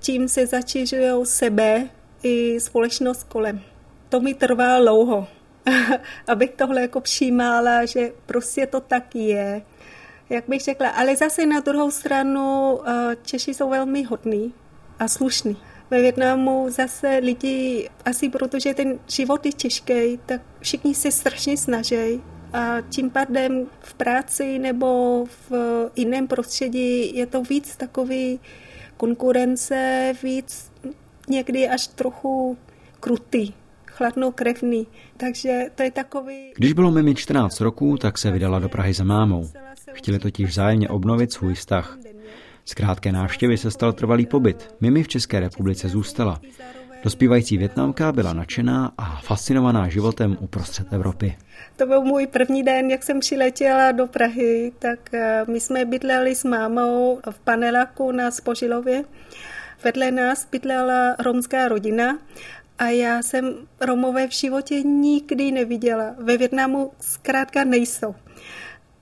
Tím 0.00 0.28
se 0.28 0.46
začížují 0.46 1.26
sebe 1.26 1.88
i 2.22 2.60
společnost 2.60 3.24
kolem. 3.24 3.60
To 4.08 4.20
mi 4.20 4.34
trvá 4.34 4.78
dlouho, 4.78 5.26
abych 6.26 6.50
tohle 6.50 6.80
jako 6.80 7.00
přijímala, 7.00 7.84
že 7.84 8.12
prostě 8.26 8.66
to 8.66 8.80
tak 8.80 9.14
je 9.14 9.62
jak 10.30 10.48
bych 10.48 10.60
řekla, 10.60 10.88
ale 10.88 11.16
zase 11.16 11.46
na 11.46 11.60
druhou 11.60 11.90
stranu 11.90 12.78
eh, 12.86 13.16
Češi 13.22 13.54
jsou 13.54 13.70
velmi 13.70 14.02
hodní 14.02 14.54
a 14.98 15.08
slušní. 15.08 15.56
Ve 15.90 16.00
Větnamu 16.00 16.66
zase 16.70 17.20
lidi, 17.22 17.90
asi 18.04 18.28
protože 18.28 18.74
ten 18.74 18.98
život 19.08 19.46
je 19.46 19.52
těžký, 19.52 20.20
tak 20.26 20.40
všichni 20.60 20.94
se 20.94 21.10
strašně 21.10 21.56
snaží 21.56 22.22
a 22.52 22.80
tím 22.88 23.10
pádem 23.10 23.66
v 23.80 23.94
práci 23.94 24.58
nebo 24.58 25.24
v 25.50 25.52
jiném 25.96 26.28
prostředí 26.28 27.16
je 27.16 27.26
to 27.26 27.42
víc 27.42 27.76
takový 27.76 28.40
konkurence, 28.96 30.12
víc 30.22 30.72
někdy 31.28 31.68
až 31.68 31.86
trochu 31.86 32.58
krutý, 33.00 33.52
chladnokrevný. 33.86 34.86
Takže 35.16 35.64
to 35.74 35.82
je 35.82 35.90
takový... 35.90 36.52
Když 36.56 36.72
bylo 36.72 36.90
Mimi 36.90 37.14
14 37.14 37.60
roků, 37.60 37.96
tak 37.96 38.18
se 38.18 38.30
vydala 38.30 38.58
do 38.58 38.68
Prahy 38.68 38.94
za 38.94 39.04
mámou. 39.04 39.50
Chtěli 39.92 40.18
totiž 40.18 40.48
vzájemně 40.48 40.88
obnovit 40.88 41.32
svůj 41.32 41.54
vztah. 41.54 41.98
Z 42.64 42.74
krátké 42.74 43.12
návštěvy 43.12 43.56
se 43.56 43.70
stal 43.70 43.92
trvalý 43.92 44.26
pobyt. 44.26 44.74
Mimi 44.80 45.02
v 45.02 45.08
České 45.08 45.40
republice 45.40 45.88
zůstala. 45.88 46.40
Dospívající 47.04 47.58
Větnamka 47.58 48.12
byla 48.12 48.32
nadšená 48.32 48.92
a 48.98 49.20
fascinovaná 49.20 49.88
životem 49.88 50.36
uprostřed 50.40 50.92
Evropy. 50.92 51.36
To 51.76 51.86
byl 51.86 52.02
můj 52.02 52.26
první 52.26 52.62
den, 52.62 52.90
jak 52.90 53.02
jsem 53.02 53.20
přiletěla 53.20 53.92
do 53.92 54.06
Prahy, 54.06 54.72
tak 54.78 55.14
eh, 55.14 55.44
my 55.48 55.60
jsme 55.60 55.84
bydleli 55.84 56.34
s 56.34 56.44
mámou 56.44 57.20
v 57.30 57.38
paneláku 57.38 58.12
na 58.12 58.30
Spožilově. 58.30 59.04
Vedle 59.84 60.10
nás 60.10 60.46
bydlela 60.50 61.16
romská 61.18 61.68
rodina 61.68 62.18
a 62.78 62.88
já 62.88 63.22
jsem 63.22 63.54
Romové 63.80 64.26
v 64.28 64.32
životě 64.32 64.82
nikdy 64.82 65.52
neviděla. 65.52 66.14
Ve 66.18 66.36
Větnamu 66.36 66.92
zkrátka 67.00 67.64
nejsou. 67.64 68.14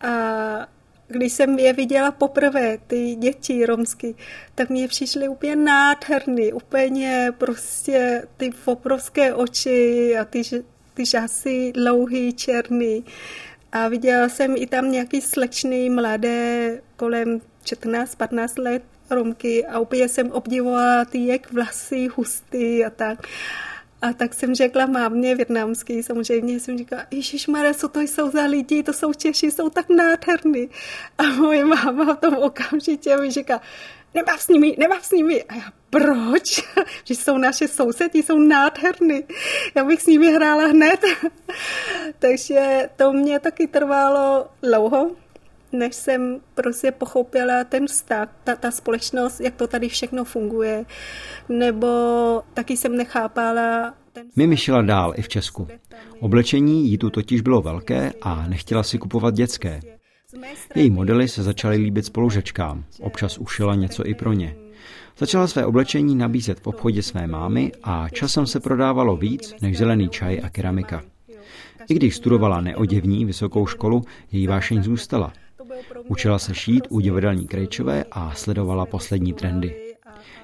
A 0.01 0.69
když 1.09 1.33
jsem 1.33 1.59
je 1.59 1.73
viděla 1.73 2.11
poprvé, 2.11 2.79
ty 2.87 3.15
děti 3.15 3.67
romsky, 3.67 4.15
tak 4.55 4.71
mě 4.71 4.89
přišly 4.89 5.29
úplně 5.29 5.57
nádherný, 5.57 6.53
úplně 6.53 7.33
prostě 7.39 8.23
ty 8.37 8.51
obrovské 8.65 9.35
oči 9.35 10.17
a 10.21 10.25
ty, 10.25 10.43
ty 10.95 11.07
žasy 11.07 11.73
dlouhý, 11.73 12.33
černý. 12.33 13.05
A 13.73 13.89
viděla 13.89 14.29
jsem 14.29 14.55
i 14.57 14.67
tam 14.67 14.91
nějaký 14.91 15.21
slečný, 15.21 15.91
mladé, 15.91 16.81
kolem 16.97 17.41
14-15 17.65 18.63
let 18.63 18.83
Romky 19.11 19.67
a 19.67 19.79
úplně 19.79 20.09
jsem 20.09 20.33
obdivovala 20.33 21.05
ty 21.05 21.27
jak 21.27 21.53
vlasy, 21.53 22.09
husty 22.17 22.85
a 22.85 22.91
tak. 22.91 23.19
A 24.03 24.13
tak 24.13 24.35
jsem 24.35 24.55
řekla 24.55 24.87
mámě 24.87 25.35
větnamský, 25.35 26.03
samozřejmě 26.03 26.61
jsem 26.61 26.79
říkala, 26.79 27.03
Ježíš 27.11 27.47
Mare, 27.47 27.75
co 27.75 27.89
to 27.89 28.01
jsou 28.01 28.31
za 28.31 28.45
lidi, 28.45 28.83
to 28.83 28.93
jsou 28.93 29.13
Češi, 29.13 29.51
jsou 29.51 29.71
tak 29.71 29.89
nádherný. 29.89 30.69
A 31.19 31.23
moje 31.23 31.65
máma 31.65 32.15
v 32.15 32.21
tom 32.21 32.35
okamžitě 32.35 33.17
mi 33.17 33.31
říká, 33.31 33.61
nebav 34.15 34.43
s 34.43 34.49
nimi, 34.49 34.77
nebav 34.79 35.07
s 35.07 35.11
nimi. 35.11 35.43
A 35.43 35.55
já, 35.55 35.73
proč? 35.91 36.63
že 37.05 37.15
jsou 37.15 37.39
naše 37.39 37.69
sousedi, 37.69 38.23
jsou 38.23 38.39
nádherný. 38.39 39.25
Já 39.75 39.85
bych 39.85 40.03
s 40.03 40.07
nimi 40.07 40.33
hrála 40.33 40.67
hned. 40.67 41.01
Takže 42.19 42.91
to 42.97 43.13
mě 43.13 43.41
taky 43.41 43.67
trvalo 43.67 44.49
dlouho, 44.63 45.11
než 45.73 45.95
jsem 45.95 46.41
prostě 46.55 46.91
pochopila 46.91 47.65
ten 47.65 47.87
vztah, 47.87 48.29
ta, 48.45 48.57
ta 48.57 48.71
společnost, 48.71 49.41
jak 49.41 49.55
to 49.55 49.67
tady 49.67 49.89
všechno 49.89 50.25
funguje, 50.25 50.85
nebo 51.49 51.87
taky 52.55 52.77
jsem 52.77 52.97
nechápala 52.97 53.95
ten... 54.13 54.27
Mimi 54.37 54.57
šla 54.57 54.83
dál 54.83 55.13
i 55.17 55.23
v 55.23 55.29
Česku. 55.29 55.69
Oblečení 56.21 56.91
jí 56.91 56.99
tu 56.99 57.11
totiž 57.11 57.41
bylo 57.41 57.63
velké 57.63 58.13
a 58.23 58.49
nechtěla 58.49 58.83
si 58.83 58.99
kupovat 58.99 59.35
dětské. 59.35 59.81
Její 60.75 60.91
modely 60.91 61.29
se 61.29 61.43
začaly 61.43 61.77
líbit 61.77 62.07
spolužečkám, 62.07 62.85
občas 63.01 63.39
ušila 63.39 63.75
něco 63.75 64.07
i 64.07 64.15
pro 64.15 64.33
ně. 64.33 64.57
Začala 65.19 65.47
své 65.47 65.67
oblečení 65.67 66.15
nabízet 66.15 66.61
v 66.61 66.67
obchodě 66.67 67.03
své 67.03 67.27
mámy 67.27 67.73
a 67.83 68.09
časem 68.09 68.47
se 68.47 68.61
prodávalo 68.61 69.17
víc 69.17 69.55
než 69.63 69.79
zelený 69.79 70.09
čaj 70.09 70.41
a 70.45 70.51
keramika. 70.51 71.03
I 71.89 71.95
když 71.95 72.17
studovala 72.17 72.61
neoděvní 72.61 73.25
vysokou 73.25 73.67
školu, 73.67 74.03
její 74.33 74.47
vášeň 74.47 74.83
zůstala– 74.83 75.33
Učila 76.09 76.39
se 76.39 76.55
šít 76.55 76.87
u 76.91 77.01
divadelní 77.01 77.47
Krejčové 77.47 78.05
a 78.11 78.35
sledovala 78.35 78.87
poslední 78.87 79.33
trendy. 79.33 79.95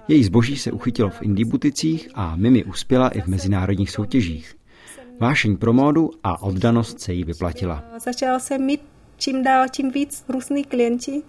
Její 0.08 0.24
zboží 0.24 0.56
se 0.56 0.72
uchytilo 0.72 1.10
v 1.10 1.22
indie 1.22 1.46
buticích 1.46 2.08
a 2.14 2.36
Mimi 2.36 2.64
uspěla 2.64 3.08
i 3.08 3.20
v 3.20 3.26
mezinárodních 3.26 3.90
soutěžích. 3.90 4.56
Vášeň 5.20 5.56
pro 5.56 5.72
módu 5.72 6.10
a 6.24 6.42
oddanost 6.42 7.00
se 7.00 7.12
jí 7.12 7.24
vyplatila. 7.24 7.84
Začala 7.98 8.38
jsem 8.38 8.62
mít 8.62 8.80
čím 9.16 9.42
dál 9.42 9.68
tím 9.68 9.90
víc 9.90 10.24
různých 10.28 10.66
klienti. 10.66 11.22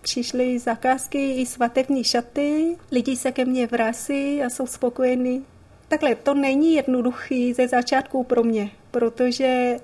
Přišly 0.00 0.58
zakázky 0.58 1.34
i 1.34 1.46
svatební 1.46 2.04
šaty, 2.04 2.76
lidi 2.92 3.16
se 3.16 3.32
ke 3.32 3.44
mně 3.44 3.66
vrásí 3.66 4.42
a 4.42 4.50
jsou 4.50 4.66
spokojení. 4.66 5.44
Takhle, 5.88 6.14
to 6.14 6.34
není 6.34 6.74
jednoduchý 6.74 7.52
ze 7.52 7.68
začátku 7.68 8.24
pro 8.24 8.42
mě, 8.42 8.70
protože 8.90 9.76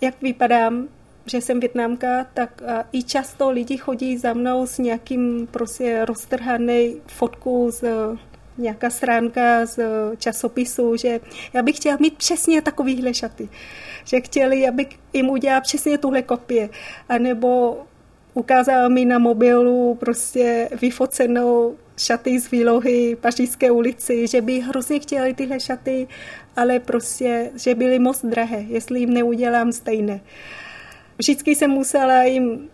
jak 0.00 0.22
vypadám, 0.22 0.88
že 1.26 1.40
jsem 1.40 1.60
větnamka, 1.60 2.26
tak 2.34 2.62
i 2.92 3.02
často 3.02 3.50
lidi 3.50 3.76
chodí 3.76 4.18
za 4.18 4.32
mnou 4.32 4.66
s 4.66 4.78
nějakým 4.78 5.48
prostě 5.50 6.04
roztrhaný 6.04 6.96
fotku 7.06 7.70
z 7.70 7.84
nějaká 8.58 8.90
stránka 8.90 9.66
z 9.66 9.78
časopisu, 10.18 10.96
že 10.96 11.20
já 11.52 11.62
bych 11.62 11.76
chtěla 11.76 11.96
mít 12.00 12.16
přesně 12.16 12.62
takovýhle 12.62 13.14
šaty. 13.14 13.48
Že 14.04 14.20
chtěli, 14.20 14.68
abych 14.68 14.88
jim 15.12 15.30
udělala 15.30 15.60
přesně 15.60 15.98
tuhle 15.98 16.22
kopie. 16.22 16.68
A 17.08 17.18
nebo 17.18 17.78
ukázala 18.34 18.88
mi 18.88 19.04
na 19.04 19.18
mobilu 19.18 19.94
prostě 19.94 20.68
vyfocenou 20.80 21.76
šaty 21.96 22.40
z 22.40 22.50
výlohy 22.50 23.16
Pařížské 23.20 23.70
ulici, 23.70 24.26
že 24.26 24.40
by 24.40 24.60
hrozně 24.60 25.00
chtěli 25.00 25.34
tyhle 25.34 25.60
šaty, 25.60 26.08
ale 26.56 26.80
prostě, 26.80 27.50
že 27.56 27.74
byly 27.74 27.98
moc 27.98 28.24
drahé, 28.24 28.64
jestli 28.68 29.00
jim 29.00 29.14
neudělám 29.14 29.72
stejné. 29.72 30.20
Vždycky 31.18 31.54
jsem 31.54 31.70
musela 31.70 32.22
jim 32.22 32.68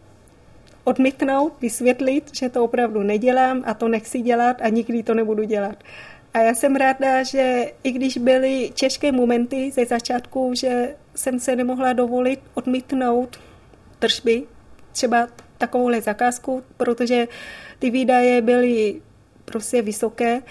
odmítnout, 0.84 1.52
vysvětlit, 1.61 2.30
že 2.34 2.49
to 2.49 2.64
opravdu 2.64 3.02
nedělám 3.02 3.62
a 3.66 3.75
to 3.75 3.88
nechci 3.88 4.20
dělat 4.20 4.56
a 4.61 4.68
nikdy 4.68 5.02
to 5.02 5.14
nebudu 5.14 5.42
dělat. 5.42 5.76
A 6.34 6.38
já 6.38 6.54
jsem 6.54 6.76
ráda, 6.76 7.22
že 7.22 7.72
i 7.84 7.92
když 7.92 8.18
byly 8.18 8.70
těžké 8.75 9.12
momenty 9.12 9.70
ze 9.70 9.87
začátku, 9.87 10.54
že 10.54 10.96
jsem 11.14 11.40
se 11.40 11.56
nemohla 11.56 11.92
dovolit 11.92 12.40
odmítnout 12.54 13.40
tržby, 13.99 14.42
třeba 14.92 15.28
takovouhle 15.58 16.00
zakázku, 16.00 16.62
protože 16.76 17.28
ty 17.78 17.90
výdaje 17.90 18.42
byly 18.42 19.00
prostě 19.44 19.82
vysoké, 19.82 20.42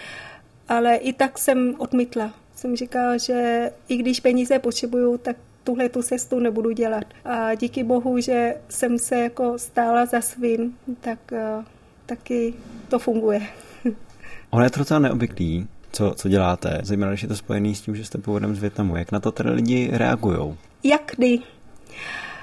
ale 0.68 0.96
i 0.96 1.14
tak 1.14 1.38
jsem 1.40 1.76
odmítla. 1.78 2.34
Jsem 2.56 2.76
říkala, 2.76 3.18
že 3.18 3.72
i 3.88 3.98
když 3.98 4.20
peníze 4.20 4.60
potřebuju, 4.60 5.18
tak 5.18 5.36
tuhle 5.64 5.90
tu 5.90 6.02
cestu 6.02 6.40
nebudu 6.40 6.72
dělat. 6.72 7.04
A 7.26 7.56
díky 7.56 7.84
bohu, 7.84 8.20
že 8.20 8.56
jsem 8.70 9.00
se 9.00 9.20
jako 9.20 9.60
stála 9.60 10.06
za 10.06 10.22
svým, 10.22 10.78
tak 11.02 11.20
uh, 11.32 11.64
taky 12.06 12.54
to 12.90 13.00
funguje. 13.00 13.42
Ono 14.50 14.64
je 14.64 14.70
to 14.70 14.80
docela 14.80 15.00
neobvyklý, 15.00 15.68
co, 15.92 16.14
co 16.16 16.30
děláte, 16.30 16.80
zejména 16.84 17.12
když 17.12 17.22
je 17.22 17.28
to 17.28 17.36
spojené 17.36 17.76
s 17.76 17.82
tím, 17.82 17.96
že 17.96 18.06
jste 18.06 18.18
původem 18.18 18.56
z 18.56 18.60
Větnamu. 18.60 18.96
Jak 18.96 19.12
na 19.12 19.20
to 19.20 19.32
tedy 19.32 19.50
lidi 19.50 19.90
reagují? 19.94 20.58
Jak 20.84 21.12
kdy? 21.16 21.40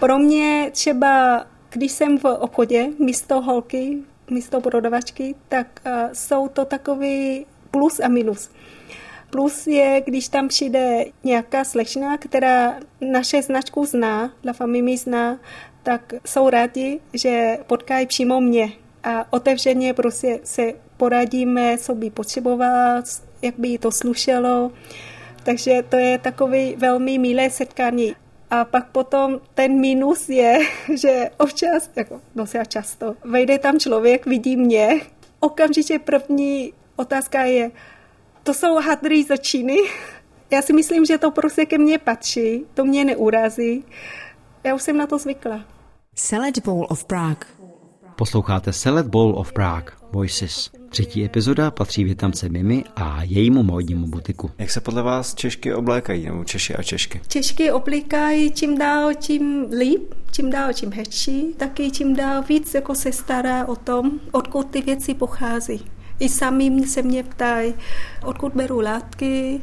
Pro 0.00 0.18
mě 0.18 0.70
třeba, 0.72 1.44
když 1.70 1.92
jsem 1.92 2.18
v 2.18 2.24
obchodě 2.24 2.86
místo 2.98 3.40
holky, 3.40 3.98
místo 4.30 4.60
prodavačky, 4.60 5.34
tak 5.48 5.80
uh, 5.86 5.92
jsou 6.12 6.48
to 6.48 6.64
takový 6.64 7.46
plus 7.70 8.00
a 8.00 8.08
minus. 8.08 8.50
Plus 9.30 9.66
je, 9.66 10.02
když 10.06 10.28
tam 10.28 10.48
přijde 10.48 11.04
nějaká 11.24 11.64
slečna, 11.64 12.18
která 12.18 12.74
naše 13.00 13.42
značku 13.42 13.84
zná, 13.84 14.32
La 14.46 14.52
Famille 14.52 14.96
zná, 14.96 15.38
tak 15.82 16.14
jsou 16.26 16.50
rádi, 16.50 17.00
že 17.12 17.58
potkají 17.66 18.06
přímo 18.06 18.40
mě 18.40 18.72
a 19.04 19.32
otevřeně 19.32 19.94
prostě 19.94 20.40
se 20.44 20.72
poradíme, 20.96 21.78
co 21.78 21.94
by 21.94 22.10
potřebovala, 22.10 23.02
jak 23.42 23.54
by 23.58 23.78
to 23.78 23.92
slušelo. 23.92 24.72
Takže 25.44 25.82
to 25.88 25.96
je 25.96 26.18
takový 26.18 26.76
velmi 26.76 27.18
milé 27.18 27.50
setkání. 27.50 28.14
A 28.50 28.64
pak 28.64 28.90
potom 28.90 29.40
ten 29.54 29.80
minus 29.80 30.28
je, 30.28 30.58
že 30.94 31.30
občas, 31.38 31.90
jako 31.96 32.20
docela 32.34 32.64
často, 32.64 33.14
vejde 33.24 33.58
tam 33.58 33.78
člověk, 33.78 34.26
vidí 34.26 34.56
mě, 34.56 35.00
okamžitě 35.40 35.98
první 35.98 36.72
otázka 36.96 37.44
je, 37.44 37.70
to 38.48 38.54
jsou 38.54 38.74
hadry 38.74 39.24
za 39.24 39.36
Číny? 39.36 39.76
Já 40.50 40.62
si 40.62 40.72
myslím, 40.72 41.04
že 41.04 41.18
to 41.18 41.30
prostě 41.30 41.66
ke 41.66 41.78
mně 41.78 41.98
patří, 41.98 42.64
to 42.74 42.84
mě 42.84 43.04
neurazí. 43.04 43.84
Já 44.64 44.74
už 44.74 44.82
jsem 44.82 44.96
na 44.96 45.06
to 45.06 45.18
zvykla. 45.18 45.64
Salad 46.14 46.58
Bowl 46.64 46.86
of 46.90 47.04
Prague. 47.04 47.46
Posloucháte 48.16 48.72
Salad 48.72 49.06
Bowl 49.06 49.38
of 49.38 49.52
Prague, 49.52 49.92
Voices. 50.12 50.70
Třetí 50.88 51.24
epizoda 51.24 51.70
patří 51.70 52.04
větamce 52.04 52.48
Mimi 52.48 52.84
a 52.96 53.22
jejímu 53.22 53.62
módnímu 53.62 54.06
butiku. 54.06 54.50
Jak 54.58 54.70
se 54.70 54.80
podle 54.80 55.02
vás 55.02 55.34
Češky 55.34 55.74
oblékají, 55.74 56.26
nebo 56.26 56.44
Češi 56.44 56.74
a 56.74 56.82
Češky? 56.82 57.20
Češky 57.28 57.72
oblíkají 57.72 58.52
čím 58.52 58.78
dál 58.78 59.14
tím 59.14 59.66
líp, 59.78 60.14
čím 60.32 60.50
dál 60.50 60.72
tím 60.72 60.92
hezčí, 60.92 61.54
taky 61.56 61.90
čím 61.90 62.16
dál 62.16 62.42
víc 62.42 62.74
jako 62.74 62.94
se 62.94 63.12
stará 63.12 63.68
o 63.68 63.76
tom, 63.76 64.10
odkud 64.32 64.66
ty 64.66 64.82
věci 64.82 65.14
pochází. 65.14 65.97
I 66.20 66.28
sami 66.28 66.86
se 66.86 67.02
mě 67.02 67.22
ptají, 67.22 67.74
odkud 68.24 68.54
beru 68.54 68.80
látky, 68.80 69.60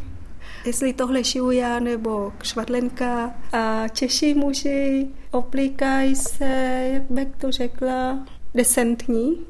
jestli 0.65 0.93
tohle 0.93 1.23
šiju 1.23 1.51
já 1.51 1.79
nebo 1.79 2.33
švadlenka. 2.43 3.33
A 3.53 3.87
Češi 3.87 4.33
muži 4.33 5.07
oblíkají 5.31 6.15
se, 6.15 6.45
jak 6.93 7.03
bych 7.09 7.27
to 7.37 7.51
řekla, 7.51 8.25
decentní 8.53 9.45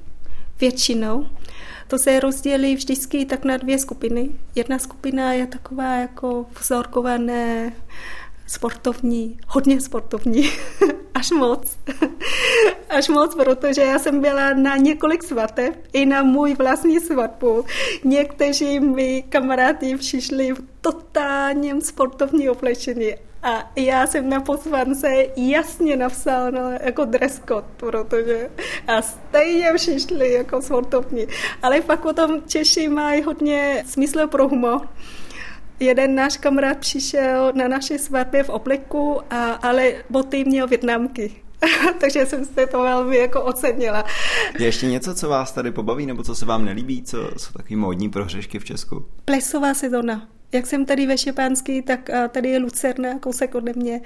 většinou. 0.60 1.28
To 1.88 1.98
se 1.98 2.20
rozdělí 2.20 2.76
vždycky 2.76 3.26
tak 3.26 3.46
na 3.46 3.58
dvě 3.58 3.80
skupiny. 3.80 4.30
Jedna 4.56 4.80
skupina 4.80 5.34
je 5.34 5.48
taková 5.48 5.96
jako 5.96 6.46
vzorkované, 6.60 7.74
sportovní, 8.48 9.40
hodně 9.48 9.82
sportovní, 9.82 10.50
až 11.14 11.32
moc. 11.32 11.78
Až 12.96 13.10
moc, 13.10 13.36
protože 13.36 13.82
já 13.82 14.00
jsem 14.00 14.20
byla 14.20 14.54
na 14.54 14.78
několik 14.78 15.24
svateb, 15.24 15.75
i 15.94 16.06
na 16.06 16.24
můj 16.24 16.54
vlastní 16.54 17.00
svatbu. 17.00 17.66
Někteří 18.04 18.80
mi 18.80 19.24
kamarádi 19.30 19.98
přišli 19.98 20.54
v 20.54 20.64
totálním 20.82 21.82
sportovní 21.82 22.50
oblečení 22.50 23.14
a 23.44 23.72
já 23.75 24.08
jsem 24.08 24.30
na 24.30 24.40
pozvance 24.40 25.25
jasně 25.36 25.96
napsala 25.96 26.50
no, 26.50 26.72
jako 26.82 27.06
dress 27.06 27.42
code, 27.48 27.68
protože 27.78 28.50
a 28.88 29.02
stejně 29.02 29.72
přišli 29.75 30.34
jako 30.34 30.62
sportovní. 30.62 31.28
Ale 31.62 31.82
pak 31.82 32.02
potom 32.02 32.42
Češi 32.48 32.90
mají 32.90 33.24
hodně 33.24 33.84
smysl 33.88 34.28
pro 34.28 34.48
humor 34.48 34.82
jeden 35.80 36.16
náš 36.16 36.38
kamarád 36.38 36.78
přišel 36.78 37.52
na 37.56 37.68
naše 37.68 38.00
svatbě 38.00 38.44
v 38.44 38.50
obleku, 38.50 39.22
a, 39.30 39.52
ale 39.52 39.94
boty 40.10 40.46
měl 40.46 40.68
větnamky. 40.68 41.45
Takže 42.00 42.25
jsem 42.25 42.45
se 42.45 42.67
to 42.67 42.81
velmi 42.81 43.17
jako 43.17 43.41
ocenila. 43.41 44.05
Je 44.60 44.65
ještě 44.65 44.88
něco, 44.88 45.15
co 45.15 45.29
vás 45.29 45.51
tady 45.51 45.72
pobaví, 45.72 46.05
nebo 46.05 46.24
co 46.24 46.36
se 46.36 46.45
vám 46.45 46.65
nelíbí, 46.65 47.03
co 47.03 47.17
jsou 47.38 47.53
takový 47.53 47.75
módní 47.75 48.10
prohřešky 48.10 48.60
v 48.60 48.65
Česku? 48.65 49.06
Plesová 49.25 49.73
sezona. 49.73 50.28
Jak 50.51 50.67
jsem 50.67 50.86
tady 50.86 51.06
ve 51.06 51.17
Šepánsky, 51.17 51.82
tak 51.82 52.10
tady 52.32 52.49
je 52.49 52.60
Lucerna, 52.60 53.19
kousek 53.19 53.56
ode 53.56 53.73
mě. 53.75 54.01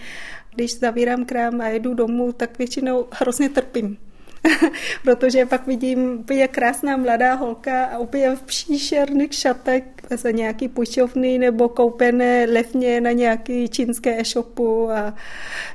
Když 0.56 0.80
zavírám 0.80 1.26
krám 1.26 1.62
a 1.62 1.68
jedu 1.68 1.94
domů, 1.94 2.32
tak 2.32 2.58
většinou 2.58 3.06
hrozně 3.12 3.50
trpím. 3.50 3.98
protože 5.04 5.46
pak 5.46 5.68
vidím 5.68 6.20
úplně 6.20 6.48
krásná 6.48 6.98
mladá 6.98 7.34
holka 7.34 7.86
a 7.86 7.98
úplně 7.98 8.36
v 8.36 8.42
příšerných 8.42 9.34
šatek 9.34 9.99
za 10.18 10.32
nějaký 10.32 10.68
půjčovny 10.68 11.38
nebo 11.38 11.70
koupené 11.70 12.46
levně 12.46 13.02
na 13.02 13.12
nějaký 13.12 13.70
čínské 13.70 14.20
e-shopu 14.22 14.92
a 14.92 15.14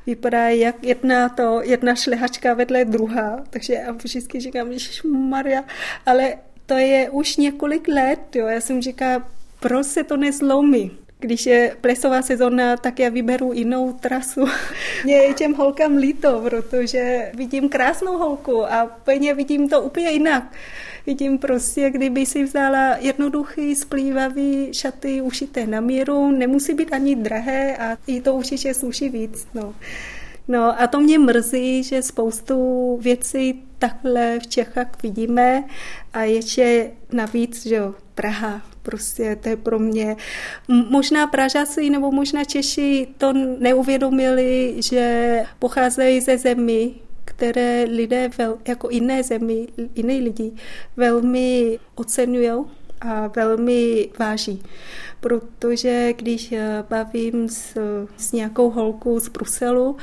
vypadá 0.07 0.49
jak 0.49 0.85
jedna 0.85 1.29
to, 1.29 1.61
jedna 1.63 1.95
šlehačka 1.95 2.55
vedle 2.55 2.85
druhá. 2.85 3.45
Takže 3.51 3.75
já 3.75 3.93
vždycky 3.93 4.41
říkám, 4.41 4.69
Maria, 5.05 5.65
ale 6.07 6.35
to 6.67 6.75
je 6.75 7.11
už 7.11 7.37
několik 7.37 7.89
let, 7.89 8.37
jo. 8.37 8.47
Já 8.47 8.61
jsem 8.61 8.83
říkala, 8.83 9.29
proč 9.61 9.87
se 9.87 10.05
to 10.05 10.17
nezlomí? 10.17 10.91
když 11.25 11.47
je 11.47 11.77
plesová 11.81 12.23
sezóna, 12.23 12.77
tak 12.77 12.99
já 12.99 13.09
vyberu 13.09 13.53
jinou 13.53 13.93
trasu. 13.93 14.45
Mě 15.05 15.15
je 15.15 15.35
těm 15.35 15.55
holkám 15.55 15.97
líto, 15.97 16.41
protože 16.41 17.31
vidím 17.35 17.69
krásnou 17.69 18.19
holku 18.19 18.73
a 18.73 18.85
úplně 18.85 19.35
vidím 19.35 19.69
to 19.69 19.83
úplně 19.83 20.11
jinak. 20.11 20.45
Vidím 21.07 21.39
prostě, 21.39 21.91
kdyby 21.91 22.27
si 22.27 22.45
vzala 22.45 22.97
jednoduchý, 22.97 23.75
splývavý 23.75 24.69
šaty 24.73 25.21
ušité 25.21 25.67
na 25.67 25.81
míru, 25.81 26.31
nemusí 26.31 26.75
být 26.75 26.93
ani 26.93 27.17
drahé 27.17 27.77
a 27.77 27.97
i 28.07 28.21
to 28.21 28.35
určitě 28.35 28.75
sluší 28.75 29.09
víc. 29.09 29.47
No. 29.55 29.75
No 30.49 30.83
a 30.83 30.87
to 30.87 31.01
mě 31.01 31.19
mrzí, 31.19 31.83
že 31.83 32.03
spoustu 32.03 32.99
věcí 33.03 33.63
takhle 33.79 34.39
v 34.41 34.47
Čechách 34.47 35.03
vidíme 35.03 35.65
a 36.13 36.23
ještě 36.23 36.91
navíc, 37.13 37.67
že 37.67 37.75
jo, 37.75 37.95
Praha, 38.15 38.63
prostě 38.83 39.37
to 39.37 39.49
je 39.49 39.57
pro 39.57 39.79
mě. 39.79 40.17
Možná 40.69 41.27
Pražáci 41.27 41.91
nebo 41.91 42.13
možná 42.13 42.45
Češi 42.45 43.09
to 43.19 43.33
neuvědomili, 43.59 44.75
že 44.79 45.43
pocházejí 45.59 46.21
ze 46.21 46.39
zemi, 46.39 46.95
které 47.25 47.85
lidé 47.85 48.31
vel, 48.39 48.59
jako 48.69 48.91
jiné 48.91 49.23
zemi, 49.23 49.69
jiné 49.95 50.15
lidi 50.15 50.53
velmi 50.97 51.79
oceňují 51.95 52.51
a 53.01 53.27
velmi 53.27 54.09
váží. 54.19 54.63
Protože 55.21 56.13
když 56.13 56.53
eh, 56.53 56.85
bavím 56.91 57.49
s, 57.49 57.77
s 58.17 58.33
nějakou 58.33 58.71
holkou 58.71 59.21
z 59.21 59.29
Bruselu, 59.29 59.97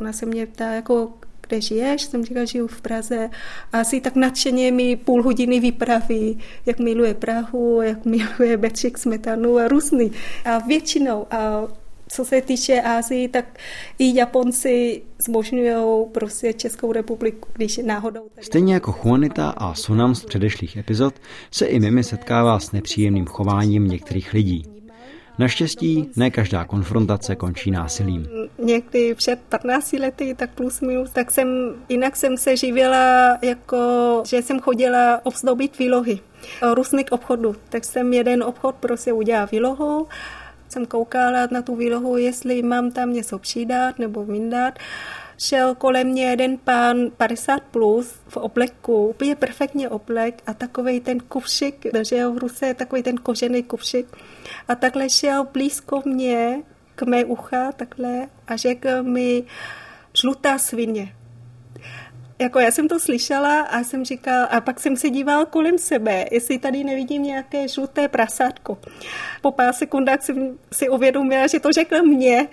ona 0.00 0.12
se 0.12 0.26
mě 0.26 0.46
ptá, 0.46 0.72
jako 0.72 1.12
kde 1.52 1.60
žiješ? 1.60 2.02
Jsem 2.02 2.24
říkala, 2.24 2.44
žiju 2.44 2.66
v 2.66 2.80
Praze. 2.80 3.30
A 3.72 3.80
asi 3.80 4.00
tak 4.00 4.16
nadšeně 4.16 4.72
mi 4.72 4.96
půl 4.96 5.22
hodiny 5.22 5.60
vypraví, 5.60 6.38
jak 6.66 6.78
miluje 6.78 7.14
Prahu, 7.14 7.82
jak 7.82 8.04
miluje 8.04 8.56
Betřik 8.56 8.98
Smetanu 8.98 9.58
a 9.58 9.68
různý. 9.68 10.12
A 10.44 10.58
většinou, 10.58 11.26
a 11.30 11.68
co 12.12 12.24
se 12.24 12.40
týče 12.40 12.82
Ázii, 12.82 13.28
tak 13.28 13.44
i 13.98 14.16
Japonci 14.16 15.02
zmožňují 15.18 16.06
prostě 16.12 16.52
Českou 16.52 16.92
republiku, 16.92 17.48
když 17.52 17.78
náhodou... 17.78 18.28
Tady... 18.34 18.46
Stejně 18.46 18.74
jako 18.74 18.94
Juanita 19.04 19.50
a 19.50 19.74
Sunam 19.74 20.14
z 20.14 20.24
předešlých 20.24 20.76
epizod 20.76 21.14
se 21.50 21.66
i 21.66 21.80
Mimi 21.80 22.04
setkává 22.04 22.58
s 22.58 22.72
nepříjemným 22.72 23.26
chováním 23.26 23.88
některých 23.88 24.32
lidí. 24.32 24.64
Naštěstí 25.38 26.10
ne 26.16 26.30
každá 26.30 26.64
konfrontace 26.64 27.36
končí 27.36 27.70
násilím. 27.70 28.28
Někdy 28.58 29.14
před 29.14 29.38
15 29.48 29.92
lety, 29.92 30.34
tak 30.38 30.50
plus 30.50 30.80
minus, 30.80 31.10
tak 31.10 31.30
jsem, 31.30 31.48
jinak 31.88 32.16
jsem 32.16 32.36
se 32.36 32.56
živila 32.56 33.38
jako, 33.42 33.78
že 34.26 34.42
jsem 34.42 34.60
chodila 34.60 35.20
obzdobit 35.22 35.78
výlohy 35.78 36.20
různých 36.74 37.12
obchodů. 37.12 37.56
Tak 37.68 37.84
jsem 37.84 38.12
jeden 38.12 38.42
obchod 38.42 38.74
prostě 38.74 39.12
udělal 39.12 39.46
výlohu, 39.52 40.06
jsem 40.72 40.86
koukala 40.86 41.48
na 41.50 41.62
tu 41.62 41.76
výlohu, 41.76 42.16
jestli 42.16 42.62
mám 42.62 42.90
tam 42.90 43.12
něco 43.12 43.38
přidat 43.38 43.98
nebo 43.98 44.24
vyndat 44.24 44.78
šel 45.38 45.74
kolem 45.74 46.06
mě 46.06 46.24
jeden 46.24 46.58
pán 46.58 47.10
50 47.16 47.62
plus 47.62 48.14
v 48.28 48.36
obleku, 48.36 49.06
úplně 49.06 49.36
perfektně 49.36 49.88
oblek 49.88 50.42
a 50.46 50.54
takový 50.54 51.00
ten 51.00 51.20
kufšik, 51.20 51.92
držel 51.92 52.32
v 52.32 52.38
ruce 52.38 52.74
takový 52.74 53.02
ten 53.02 53.16
kožený 53.16 53.62
kufšik 53.62 54.06
a 54.68 54.74
takhle 54.74 55.10
šel 55.10 55.44
blízko 55.52 56.02
mě 56.04 56.62
k 56.94 57.02
mé 57.02 57.24
ucha 57.24 57.72
takhle 57.72 58.26
a 58.46 58.56
řekl 58.56 59.02
mi 59.02 59.44
žlutá 60.14 60.58
svině. 60.58 61.14
Jako 62.42 62.58
já 62.58 62.70
jsem 62.70 62.88
to 62.88 63.00
slyšela 63.00 63.60
a 63.60 63.84
jsem 63.84 64.04
říkala, 64.04 64.44
a 64.44 64.60
pak 64.60 64.80
jsem 64.80 64.96
se 64.96 65.10
dívala 65.10 65.44
kolem 65.44 65.78
sebe, 65.78 66.24
jestli 66.30 66.58
tady 66.58 66.84
nevidím 66.84 67.22
nějaké 67.22 67.68
žluté 67.68 68.08
prasátko. 68.08 68.78
Po 69.42 69.52
pár 69.52 69.72
sekundách 69.72 70.22
jsem 70.22 70.58
si 70.72 70.88
uvědomila, 70.88 71.46
že 71.46 71.60
to 71.60 71.72
řekl 71.72 72.02
mě 72.02 72.48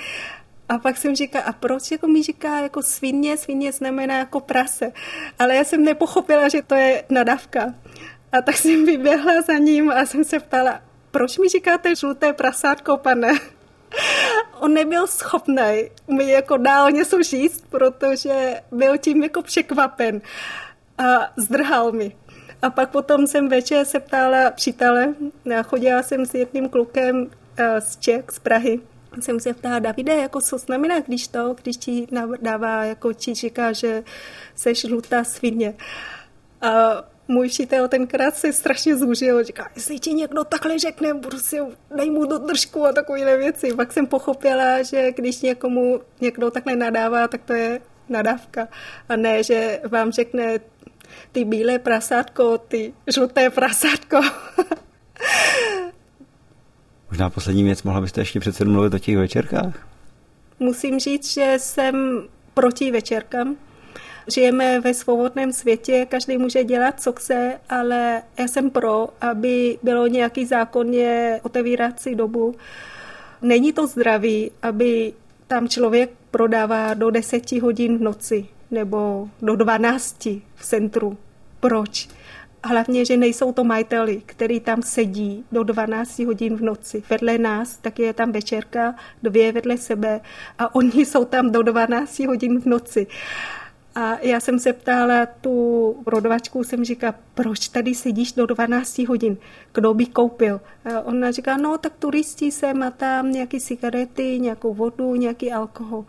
a 0.69 0.77
pak 0.77 0.97
jsem 0.97 1.15
říkala, 1.15 1.45
a 1.45 1.53
proč 1.53 1.91
jako 1.91 2.07
mi 2.07 2.23
říká 2.23 2.59
jako 2.59 2.81
svině, 2.81 3.37
svině 3.37 3.71
znamená 3.71 4.17
jako 4.17 4.39
prase. 4.39 4.91
Ale 5.39 5.55
já 5.55 5.63
jsem 5.63 5.83
nepochopila, 5.83 6.49
že 6.49 6.61
to 6.61 6.75
je 6.75 7.03
nadávka. 7.09 7.73
A 8.31 8.41
tak 8.41 8.57
jsem 8.57 8.85
vyběhla 8.85 9.41
za 9.41 9.53
ním 9.53 9.91
a 9.91 10.05
jsem 10.05 10.23
se 10.23 10.39
ptala, 10.39 10.81
proč 11.11 11.37
mi 11.37 11.49
říkáte 11.49 11.95
žluté 11.95 12.33
prasátko, 12.33 12.97
pane? 12.97 13.31
On 14.59 14.73
nebyl 14.73 15.07
schopný 15.07 15.89
mi 16.07 16.31
jako 16.31 16.57
dál 16.57 16.91
něco 16.91 17.23
říct, 17.23 17.63
protože 17.69 18.61
byl 18.71 18.97
tím 18.97 19.23
jako 19.23 19.41
překvapen 19.41 20.21
a 20.97 21.31
zdrhal 21.37 21.91
mi. 21.91 22.15
A 22.61 22.69
pak 22.69 22.89
potom 22.89 23.27
jsem 23.27 23.49
večer 23.49 23.85
se 23.85 23.99
ptala 23.99 24.51
přítele, 24.51 25.13
chodila 25.63 26.03
jsem 26.03 26.25
s 26.25 26.33
jedním 26.33 26.69
klukem 26.69 27.29
z 27.79 27.97
Čech, 27.97 28.25
z 28.31 28.39
Prahy, 28.39 28.79
jsem 29.19 29.39
se 29.39 29.53
ptala, 29.53 29.79
Davide, 29.79 30.15
jako 30.15 30.41
co 30.41 30.57
znamená, 30.57 30.99
když 30.99 31.27
to, 31.27 31.55
když 31.63 31.77
ti 31.77 32.07
dává, 32.41 32.83
jako 32.83 33.13
ti 33.13 33.33
říká, 33.33 33.71
že 33.71 34.03
jsi 34.55 34.75
žlutá 34.75 35.23
svině. 35.23 35.73
A 36.61 37.03
můj 37.29 37.47
přítel 37.49 37.87
tenkrát 37.87 38.35
se 38.35 38.53
strašně 38.53 38.97
zúžil, 38.97 39.43
říká, 39.43 39.69
jestli 39.75 39.99
ti 39.99 40.13
někdo 40.13 40.43
takhle 40.43 40.79
řekne, 40.79 41.13
prostě 41.13 41.61
dej 41.95 42.09
mu 42.09 42.25
do 42.25 42.37
držku 42.37 42.85
a 42.85 42.91
takovéhle 42.91 43.37
věci. 43.37 43.73
Pak 43.73 43.93
jsem 43.93 44.07
pochopila, 44.07 44.83
že 44.83 45.11
když 45.11 45.41
někomu 45.41 46.01
někdo 46.21 46.51
takhle 46.51 46.75
nadává, 46.75 47.27
tak 47.27 47.41
to 47.43 47.53
je 47.53 47.81
nadávka. 48.09 48.67
A 49.09 49.15
ne, 49.15 49.43
že 49.43 49.81
vám 49.89 50.11
řekne 50.11 50.59
ty 51.31 51.45
bílé 51.45 51.79
prasátko, 51.79 52.57
ty 52.57 52.93
žluté 53.07 53.49
prasátko. 53.49 54.21
Možná 57.09 57.29
poslední 57.29 57.63
věc, 57.63 57.83
mohla 57.83 58.01
byste 58.01 58.21
ještě 58.21 58.39
přece 58.39 58.65
mluvit 58.65 58.93
o 58.93 58.99
těch 58.99 59.17
večerkách? 59.17 59.87
Musím 60.59 60.99
říct, 60.99 61.33
že 61.33 61.53
jsem 61.57 62.23
proti 62.53 62.91
večerkám. 62.91 63.55
Žijeme 64.33 64.79
ve 64.79 64.93
svobodném 64.93 65.53
světě, 65.53 66.07
každý 66.09 66.37
může 66.37 66.63
dělat, 66.63 67.01
co 67.01 67.13
chce, 67.13 67.59
ale 67.69 68.21
já 68.39 68.47
jsem 68.47 68.69
pro, 68.69 69.09
aby 69.21 69.77
bylo 69.83 70.07
nějaký 70.07 70.45
zákonně 70.45 71.39
otevírací 71.43 72.15
dobu. 72.15 72.55
Není 73.41 73.73
to 73.73 73.87
zdravý, 73.87 74.51
aby 74.61 75.13
tam 75.47 75.69
člověk 75.69 76.09
prodává 76.31 76.93
do 76.93 77.09
10 77.09 77.51
hodin 77.51 77.97
v 77.97 78.01
noci 78.01 78.45
nebo 78.71 79.29
do 79.41 79.55
12 79.55 80.25
v 80.55 80.65
centru. 80.65 81.17
Proč? 81.59 82.07
hlavně, 82.63 83.05
že 83.05 83.17
nejsou 83.17 83.51
to 83.51 83.63
majiteli, 83.63 84.21
který 84.25 84.59
tam 84.59 84.81
sedí 84.81 85.45
do 85.51 85.63
12 85.63 86.19
hodin 86.19 86.55
v 86.55 86.61
noci. 86.61 87.03
Vedle 87.09 87.37
nás, 87.37 87.77
tak 87.77 87.99
je 87.99 88.13
tam 88.13 88.31
večerka, 88.31 88.95
dvě 89.23 89.51
vedle 89.51 89.77
sebe 89.77 90.21
a 90.59 90.75
oni 90.75 91.05
jsou 91.05 91.25
tam 91.25 91.51
do 91.51 91.61
12 91.61 92.19
hodin 92.19 92.61
v 92.61 92.65
noci. 92.65 93.07
A 93.99 94.17
já 94.21 94.39
jsem 94.39 94.59
se 94.59 94.73
ptala 94.73 95.25
tu 95.25 95.95
rodovačku, 96.05 96.63
jsem 96.63 96.85
říkala, 96.85 97.15
proč 97.33 97.67
tady 97.67 97.95
sedíš 97.95 98.31
do 98.31 98.45
12 98.45 98.99
hodin? 98.99 99.37
Kdo 99.73 99.93
by 99.93 100.05
koupil? 100.05 100.61
A 100.85 101.01
ona 101.01 101.31
říká, 101.31 101.57
no 101.57 101.77
tak 101.77 101.93
turisti 101.99 102.51
sem 102.51 102.83
a 102.83 102.91
tam 102.91 103.31
nějaké 103.31 103.59
cigarety, 103.59 104.39
nějakou 104.39 104.73
vodu, 104.73 105.15
nějaký 105.15 105.51
alkohol. 105.51 106.05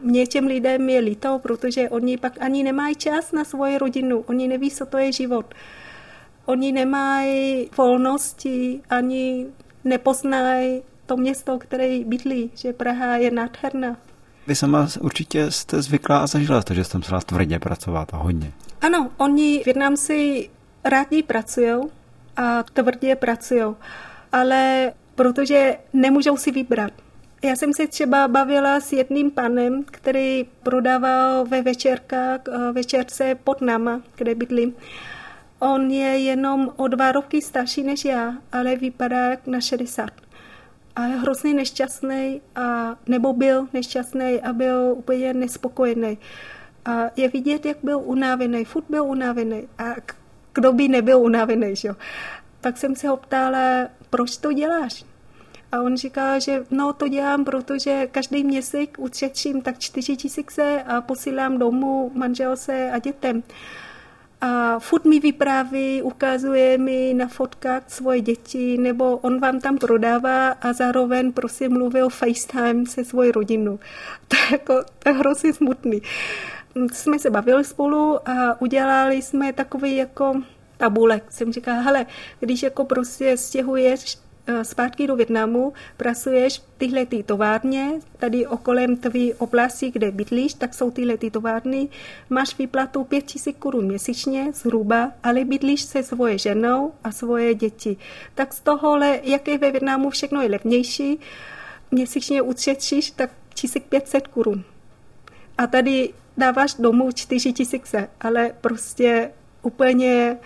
Mě 0.00 0.26
těm 0.26 0.46
lidem 0.46 0.88
je 0.88 1.00
líto, 1.00 1.38
protože 1.42 1.88
oni 1.88 2.16
pak 2.16 2.42
ani 2.42 2.62
nemají 2.62 2.94
čas 2.94 3.32
na 3.32 3.44
svoji 3.44 3.78
rodinu, 3.78 4.24
oni 4.26 4.48
neví, 4.48 4.70
co 4.70 4.86
to 4.86 4.98
je 4.98 5.12
život. 5.12 5.54
Oni 6.46 6.72
nemají 6.72 7.70
volnosti, 7.76 8.80
ani 8.90 9.46
nepoznají 9.84 10.82
to 11.06 11.16
město, 11.16 11.58
které 11.58 12.04
bydlí, 12.04 12.50
že 12.54 12.72
Praha 12.72 13.16
je 13.16 13.30
nádherná. 13.30 13.96
Vy 14.50 14.56
sama 14.56 14.88
určitě 15.00 15.50
jste 15.50 15.82
zvyklá 15.82 16.18
a 16.18 16.26
zažila 16.26 16.62
to, 16.62 16.74
že 16.74 16.84
jste 16.84 16.98
musela 16.98 17.20
tvrdě 17.20 17.58
pracovat 17.58 18.14
a 18.14 18.16
hodně. 18.16 18.52
Ano, 18.80 19.10
oni 19.16 19.62
Větnamci 19.64 20.50
rádi 20.84 21.22
pracují 21.22 21.76
a 22.36 22.62
tvrdě 22.62 23.16
pracují, 23.16 23.74
ale 24.32 24.92
protože 25.14 25.76
nemůžou 25.92 26.36
si 26.36 26.50
vybrat. 26.50 26.92
Já 27.42 27.56
jsem 27.56 27.72
se 27.72 27.86
třeba 27.86 28.28
bavila 28.28 28.80
s 28.80 28.92
jedným 28.92 29.30
panem, 29.30 29.84
který 29.84 30.44
prodával 30.62 31.44
ve 31.44 31.62
večerkách, 31.62 32.40
eh, 32.48 32.72
večerce 32.72 33.34
pod 33.44 33.60
náma, 33.60 34.00
kde 34.16 34.34
bydlím. 34.34 34.74
On 35.58 35.90
je 35.90 36.18
jenom 36.18 36.70
o 36.76 36.88
dva 36.88 37.12
roky 37.12 37.42
starší 37.42 37.82
než 37.82 38.04
já, 38.04 38.34
ale 38.52 38.76
vypadá 38.76 39.30
jak 39.30 39.46
na 39.46 39.60
60. 39.60 40.10
A 40.96 41.06
je 41.06 41.16
hrozně 41.16 41.54
nešťastný, 41.54 42.40
a, 42.56 42.96
nebo 43.06 43.32
byl 43.32 43.68
nešťastný 43.72 44.40
a 44.42 44.52
byl 44.52 44.94
úplně 44.96 45.34
nespokojený. 45.34 46.18
A 46.84 47.10
je 47.16 47.28
vidět, 47.28 47.66
jak 47.66 47.76
byl 47.82 47.98
unavený, 47.98 48.64
furt 48.64 48.84
byl 48.88 49.04
unavený. 49.04 49.68
A 49.78 49.84
kdo 50.54 50.72
by 50.72 50.88
nebyl 50.88 51.20
unavený, 51.20 51.76
že? 51.76 51.90
Tak 52.60 52.78
jsem 52.78 52.96
se 52.96 53.08
ho 53.08 53.16
ptala, 53.16 53.88
proč 54.10 54.36
to 54.36 54.52
děláš? 54.52 55.04
A 55.72 55.82
on 55.82 55.96
říká, 55.96 56.38
že 56.38 56.64
no 56.70 56.92
to 56.92 57.08
dělám, 57.08 57.44
protože 57.44 58.06
každý 58.06 58.44
měsíc 58.44 58.90
utřečím 58.98 59.62
tak 59.62 59.78
čtyři 59.78 60.16
tisíce 60.16 60.82
a 60.82 61.00
posílám 61.00 61.58
domů 61.58 62.10
manželce 62.14 62.90
a 62.90 62.98
dětem. 62.98 63.42
A 64.40 64.78
furt 64.78 65.04
mi 65.04 65.20
vypráví, 65.20 66.02
ukazuje 66.02 66.78
mi 66.78 67.14
na 67.14 67.28
fotkách 67.28 67.82
svoje 67.88 68.20
děti, 68.20 68.78
nebo 68.78 69.16
on 69.16 69.40
vám 69.40 69.60
tam 69.60 69.78
prodává 69.78 70.48
a 70.50 70.72
zároveň 70.72 71.32
prostě 71.32 71.68
mluvil 71.68 72.08
FaceTime 72.08 72.86
se 72.86 73.04
svojí 73.04 73.32
rodinou. 73.32 73.78
To 74.28 74.36
je, 74.36 74.42
jako, 74.52 74.84
to 74.98 75.08
je 75.08 75.14
hrozně 75.14 75.52
smutný. 75.52 76.02
Jsme 76.92 77.18
se 77.18 77.30
bavili 77.30 77.64
spolu 77.64 78.28
a 78.28 78.60
udělali 78.60 79.22
jsme 79.22 79.52
takový 79.52 79.96
jako 79.96 80.42
tabulek. 80.76 81.32
Jsem 81.32 81.52
říkala, 81.52 81.80
hele, 81.80 82.06
když 82.40 82.62
jako 82.62 82.84
prostě 82.84 83.36
stěhuješ 83.36 84.18
zpátky 84.62 85.06
do 85.06 85.16
Větnamu, 85.16 85.72
pracuješ 85.96 86.58
v 86.58 86.64
tyhle 86.78 87.06
ty 87.06 87.22
továrně, 87.22 87.90
tady 88.18 88.46
okolem 88.46 88.96
tvé 88.96 89.34
oblasti, 89.38 89.90
kde 89.90 90.10
bydlíš, 90.10 90.54
tak 90.54 90.74
jsou 90.74 90.90
tyhle 90.90 91.16
ty 91.16 91.30
továrny, 91.30 91.88
máš 92.30 92.58
výplatu 92.58 93.04
5000 93.04 93.56
korun 93.58 93.84
měsíčně 93.84 94.52
zhruba, 94.54 95.12
ale 95.22 95.44
bydlíš 95.44 95.82
se 95.82 96.02
svoje 96.02 96.38
ženou 96.38 96.92
a 97.04 97.12
svoje 97.12 97.54
děti. 97.54 97.96
Tak 98.34 98.54
z 98.54 98.60
tohohle, 98.60 99.20
jak 99.22 99.48
je 99.48 99.58
ve 99.58 99.70
Větnamu 99.70 100.10
všechno 100.10 100.42
je 100.42 100.48
levnější, 100.48 101.20
měsíčně 101.90 102.42
utřečíš 102.42 103.10
tak 103.10 103.30
1500 103.54 104.28
korun. 104.28 104.64
A 105.58 105.66
tady 105.66 106.10
dáváš 106.36 106.74
domů 106.74 107.12
4000, 107.12 108.08
ale 108.20 108.52
prostě 108.60 109.30
úplně 109.62 110.36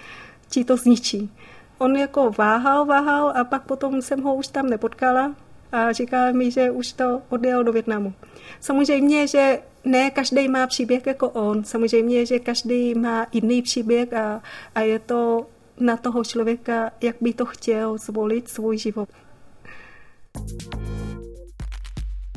ti 0.49 0.65
to 0.65 0.77
zničí 0.77 1.31
on 1.79 1.97
jako 1.97 2.31
váhal, 2.39 2.85
váhal 2.85 3.33
a 3.37 3.45
pak 3.45 3.63
potom 3.63 4.03
jsem 4.03 4.23
ho 4.23 4.35
už 4.35 4.47
tam 4.47 4.67
nepotkala 4.67 5.35
a 5.73 5.93
říkala 5.93 6.33
mi, 6.33 6.51
že 6.51 6.71
už 6.71 6.93
to 6.93 7.23
odjel 7.29 7.65
do 7.65 7.73
Větnamu. 7.73 8.13
Samozřejmě, 8.61 9.27
že 9.27 9.59
ne 9.85 10.11
každý 10.11 10.49
má 10.49 10.67
příběh 10.67 11.07
jako 11.07 11.29
on. 11.29 11.65
Samozřejmě, 11.65 12.27
že 12.27 12.39
každý 12.39 12.95
má 12.95 13.27
jiný 13.33 13.63
příběh 13.63 14.13
a, 14.13 14.43
a 14.75 14.81
je 14.81 14.99
to 14.99 15.47
na 15.81 15.97
toho 15.97 16.25
člověka, 16.25 16.91
jak 17.01 17.17
by 17.21 17.33
to 17.33 17.45
chtěl 17.45 17.99
zvolit 17.99 18.49
svůj 18.49 18.79
život. 18.79 19.09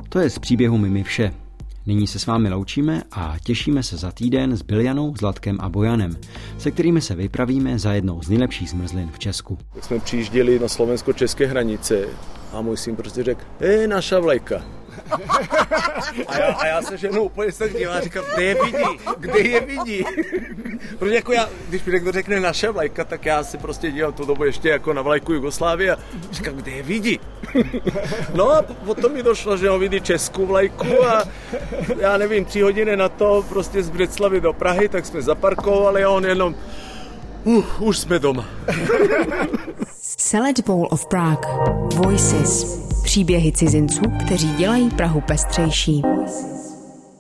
To 0.09 0.19
je 0.19 0.29
z 0.29 0.39
příběhu 0.39 0.77
Mimi 0.77 1.03
vše. 1.03 1.33
Nyní 1.87 2.07
se 2.07 2.19
s 2.19 2.25
vámi 2.25 2.49
loučíme 2.49 3.03
a 3.11 3.35
těšíme 3.43 3.83
se 3.83 3.97
za 3.97 4.11
týden 4.11 4.57
s 4.57 4.61
Biljanou, 4.61 5.13
Zlatkem 5.19 5.57
a 5.61 5.69
Bojanem, 5.69 6.17
se 6.57 6.71
kterými 6.71 7.01
se 7.01 7.15
vypravíme 7.15 7.79
za 7.79 7.93
jednou 7.93 8.21
z 8.21 8.29
nejlepších 8.29 8.69
zmrzlin 8.69 9.09
v 9.13 9.19
Česku. 9.19 9.57
Jsme 9.81 9.99
přijížděli 9.99 10.59
na 10.59 10.67
slovensko-české 10.67 11.45
hranice 11.45 12.05
a 12.53 12.61
můj 12.61 12.77
syn 12.77 12.95
prostě 12.95 13.23
řekl, 13.23 13.41
hej, 13.59 13.87
naša 13.87 14.19
vlajka. 14.19 14.65
A 16.27 16.37
já, 16.37 16.45
a 16.47 16.67
já 16.67 16.81
se 16.81 16.97
ženou 16.97 17.23
úplně 17.23 17.51
se 17.51 17.69
dívám 17.69 17.97
a 17.97 18.01
říkám, 18.01 18.23
kde 18.35 18.43
je 18.43 18.55
vidí, 18.63 18.99
kde 19.17 19.39
je 19.39 19.59
vidí. 19.59 20.05
Protože 20.99 21.15
jako 21.15 21.33
já, 21.33 21.49
když 21.69 21.83
mi 21.83 21.93
někdo 21.93 22.11
řekne 22.11 22.39
naše 22.39 22.69
vlajka, 22.69 23.03
tak 23.03 23.25
já 23.25 23.43
si 23.43 23.57
prostě 23.57 23.91
dívám 23.91 24.13
tu 24.13 24.25
dobu 24.25 24.43
ještě 24.43 24.69
jako 24.69 24.93
na 24.93 25.01
vlajku 25.01 25.33
Jugoslávie 25.33 25.95
a 25.95 25.97
říkám, 26.31 26.55
kde 26.55 26.71
je 26.71 26.83
vidí. 26.83 27.19
No 28.33 28.51
a 28.51 28.61
potom 28.61 29.13
mi 29.13 29.23
došlo, 29.23 29.57
že 29.57 29.69
on 29.69 29.79
vidí 29.79 30.01
českou 30.01 30.45
vlajku 30.45 31.05
a 31.05 31.23
já 31.99 32.17
nevím, 32.17 32.45
tři 32.45 32.61
hodiny 32.61 32.97
na 32.97 33.09
to 33.09 33.45
prostě 33.49 33.83
z 33.83 33.89
Břeclavy 33.89 34.41
do 34.41 34.53
Prahy, 34.53 34.89
tak 34.89 35.05
jsme 35.05 35.21
zaparkovali 35.21 36.03
a 36.03 36.09
on 36.09 36.25
jenom 36.25 36.55
Uh, 37.47 37.65
už 37.79 37.97
jsme 37.97 38.19
doma. 38.19 38.49
Select 40.01 40.59
Bowl 40.65 40.87
of 40.91 41.05
Prague. 41.05 41.47
Voices. 41.95 42.77
Příběhy 43.03 43.51
cizinců, 43.51 44.01
kteří 44.25 44.53
dělají 44.53 44.89
Prahu 44.89 45.21
pestřejší. 45.21 46.01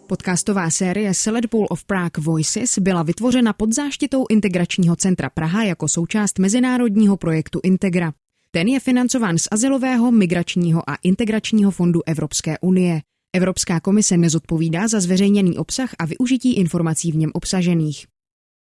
Podcastová 0.07 0.69
série 0.69 1.13
Select 1.13 1.49
Bowl 1.51 1.67
of 1.69 1.85
Prague 1.85 2.23
Voices 2.23 2.79
byla 2.79 3.03
vytvořena 3.03 3.53
pod 3.53 3.73
záštitou 3.73 4.25
Integračního 4.29 4.95
centra 4.95 5.29
Praha 5.29 5.63
jako 5.63 5.87
součást 5.87 6.39
mezinárodního 6.39 7.17
projektu 7.17 7.59
Integra. 7.63 8.13
Ten 8.51 8.67
je 8.67 8.79
financován 8.79 9.37
z 9.37 9.47
Azylového, 9.51 10.11
migračního 10.11 10.89
a 10.89 10.97
integračního 11.03 11.71
fondu 11.71 12.01
Evropské 12.05 12.59
unie. 12.61 13.01
Evropská 13.35 13.79
komise 13.79 14.17
nezodpovídá 14.17 14.87
za 14.87 14.99
zveřejněný 14.99 15.57
obsah 15.57 15.89
a 15.99 16.05
využití 16.05 16.55
informací 16.55 17.11
v 17.11 17.15
něm 17.15 17.31
obsažených. 17.33 18.05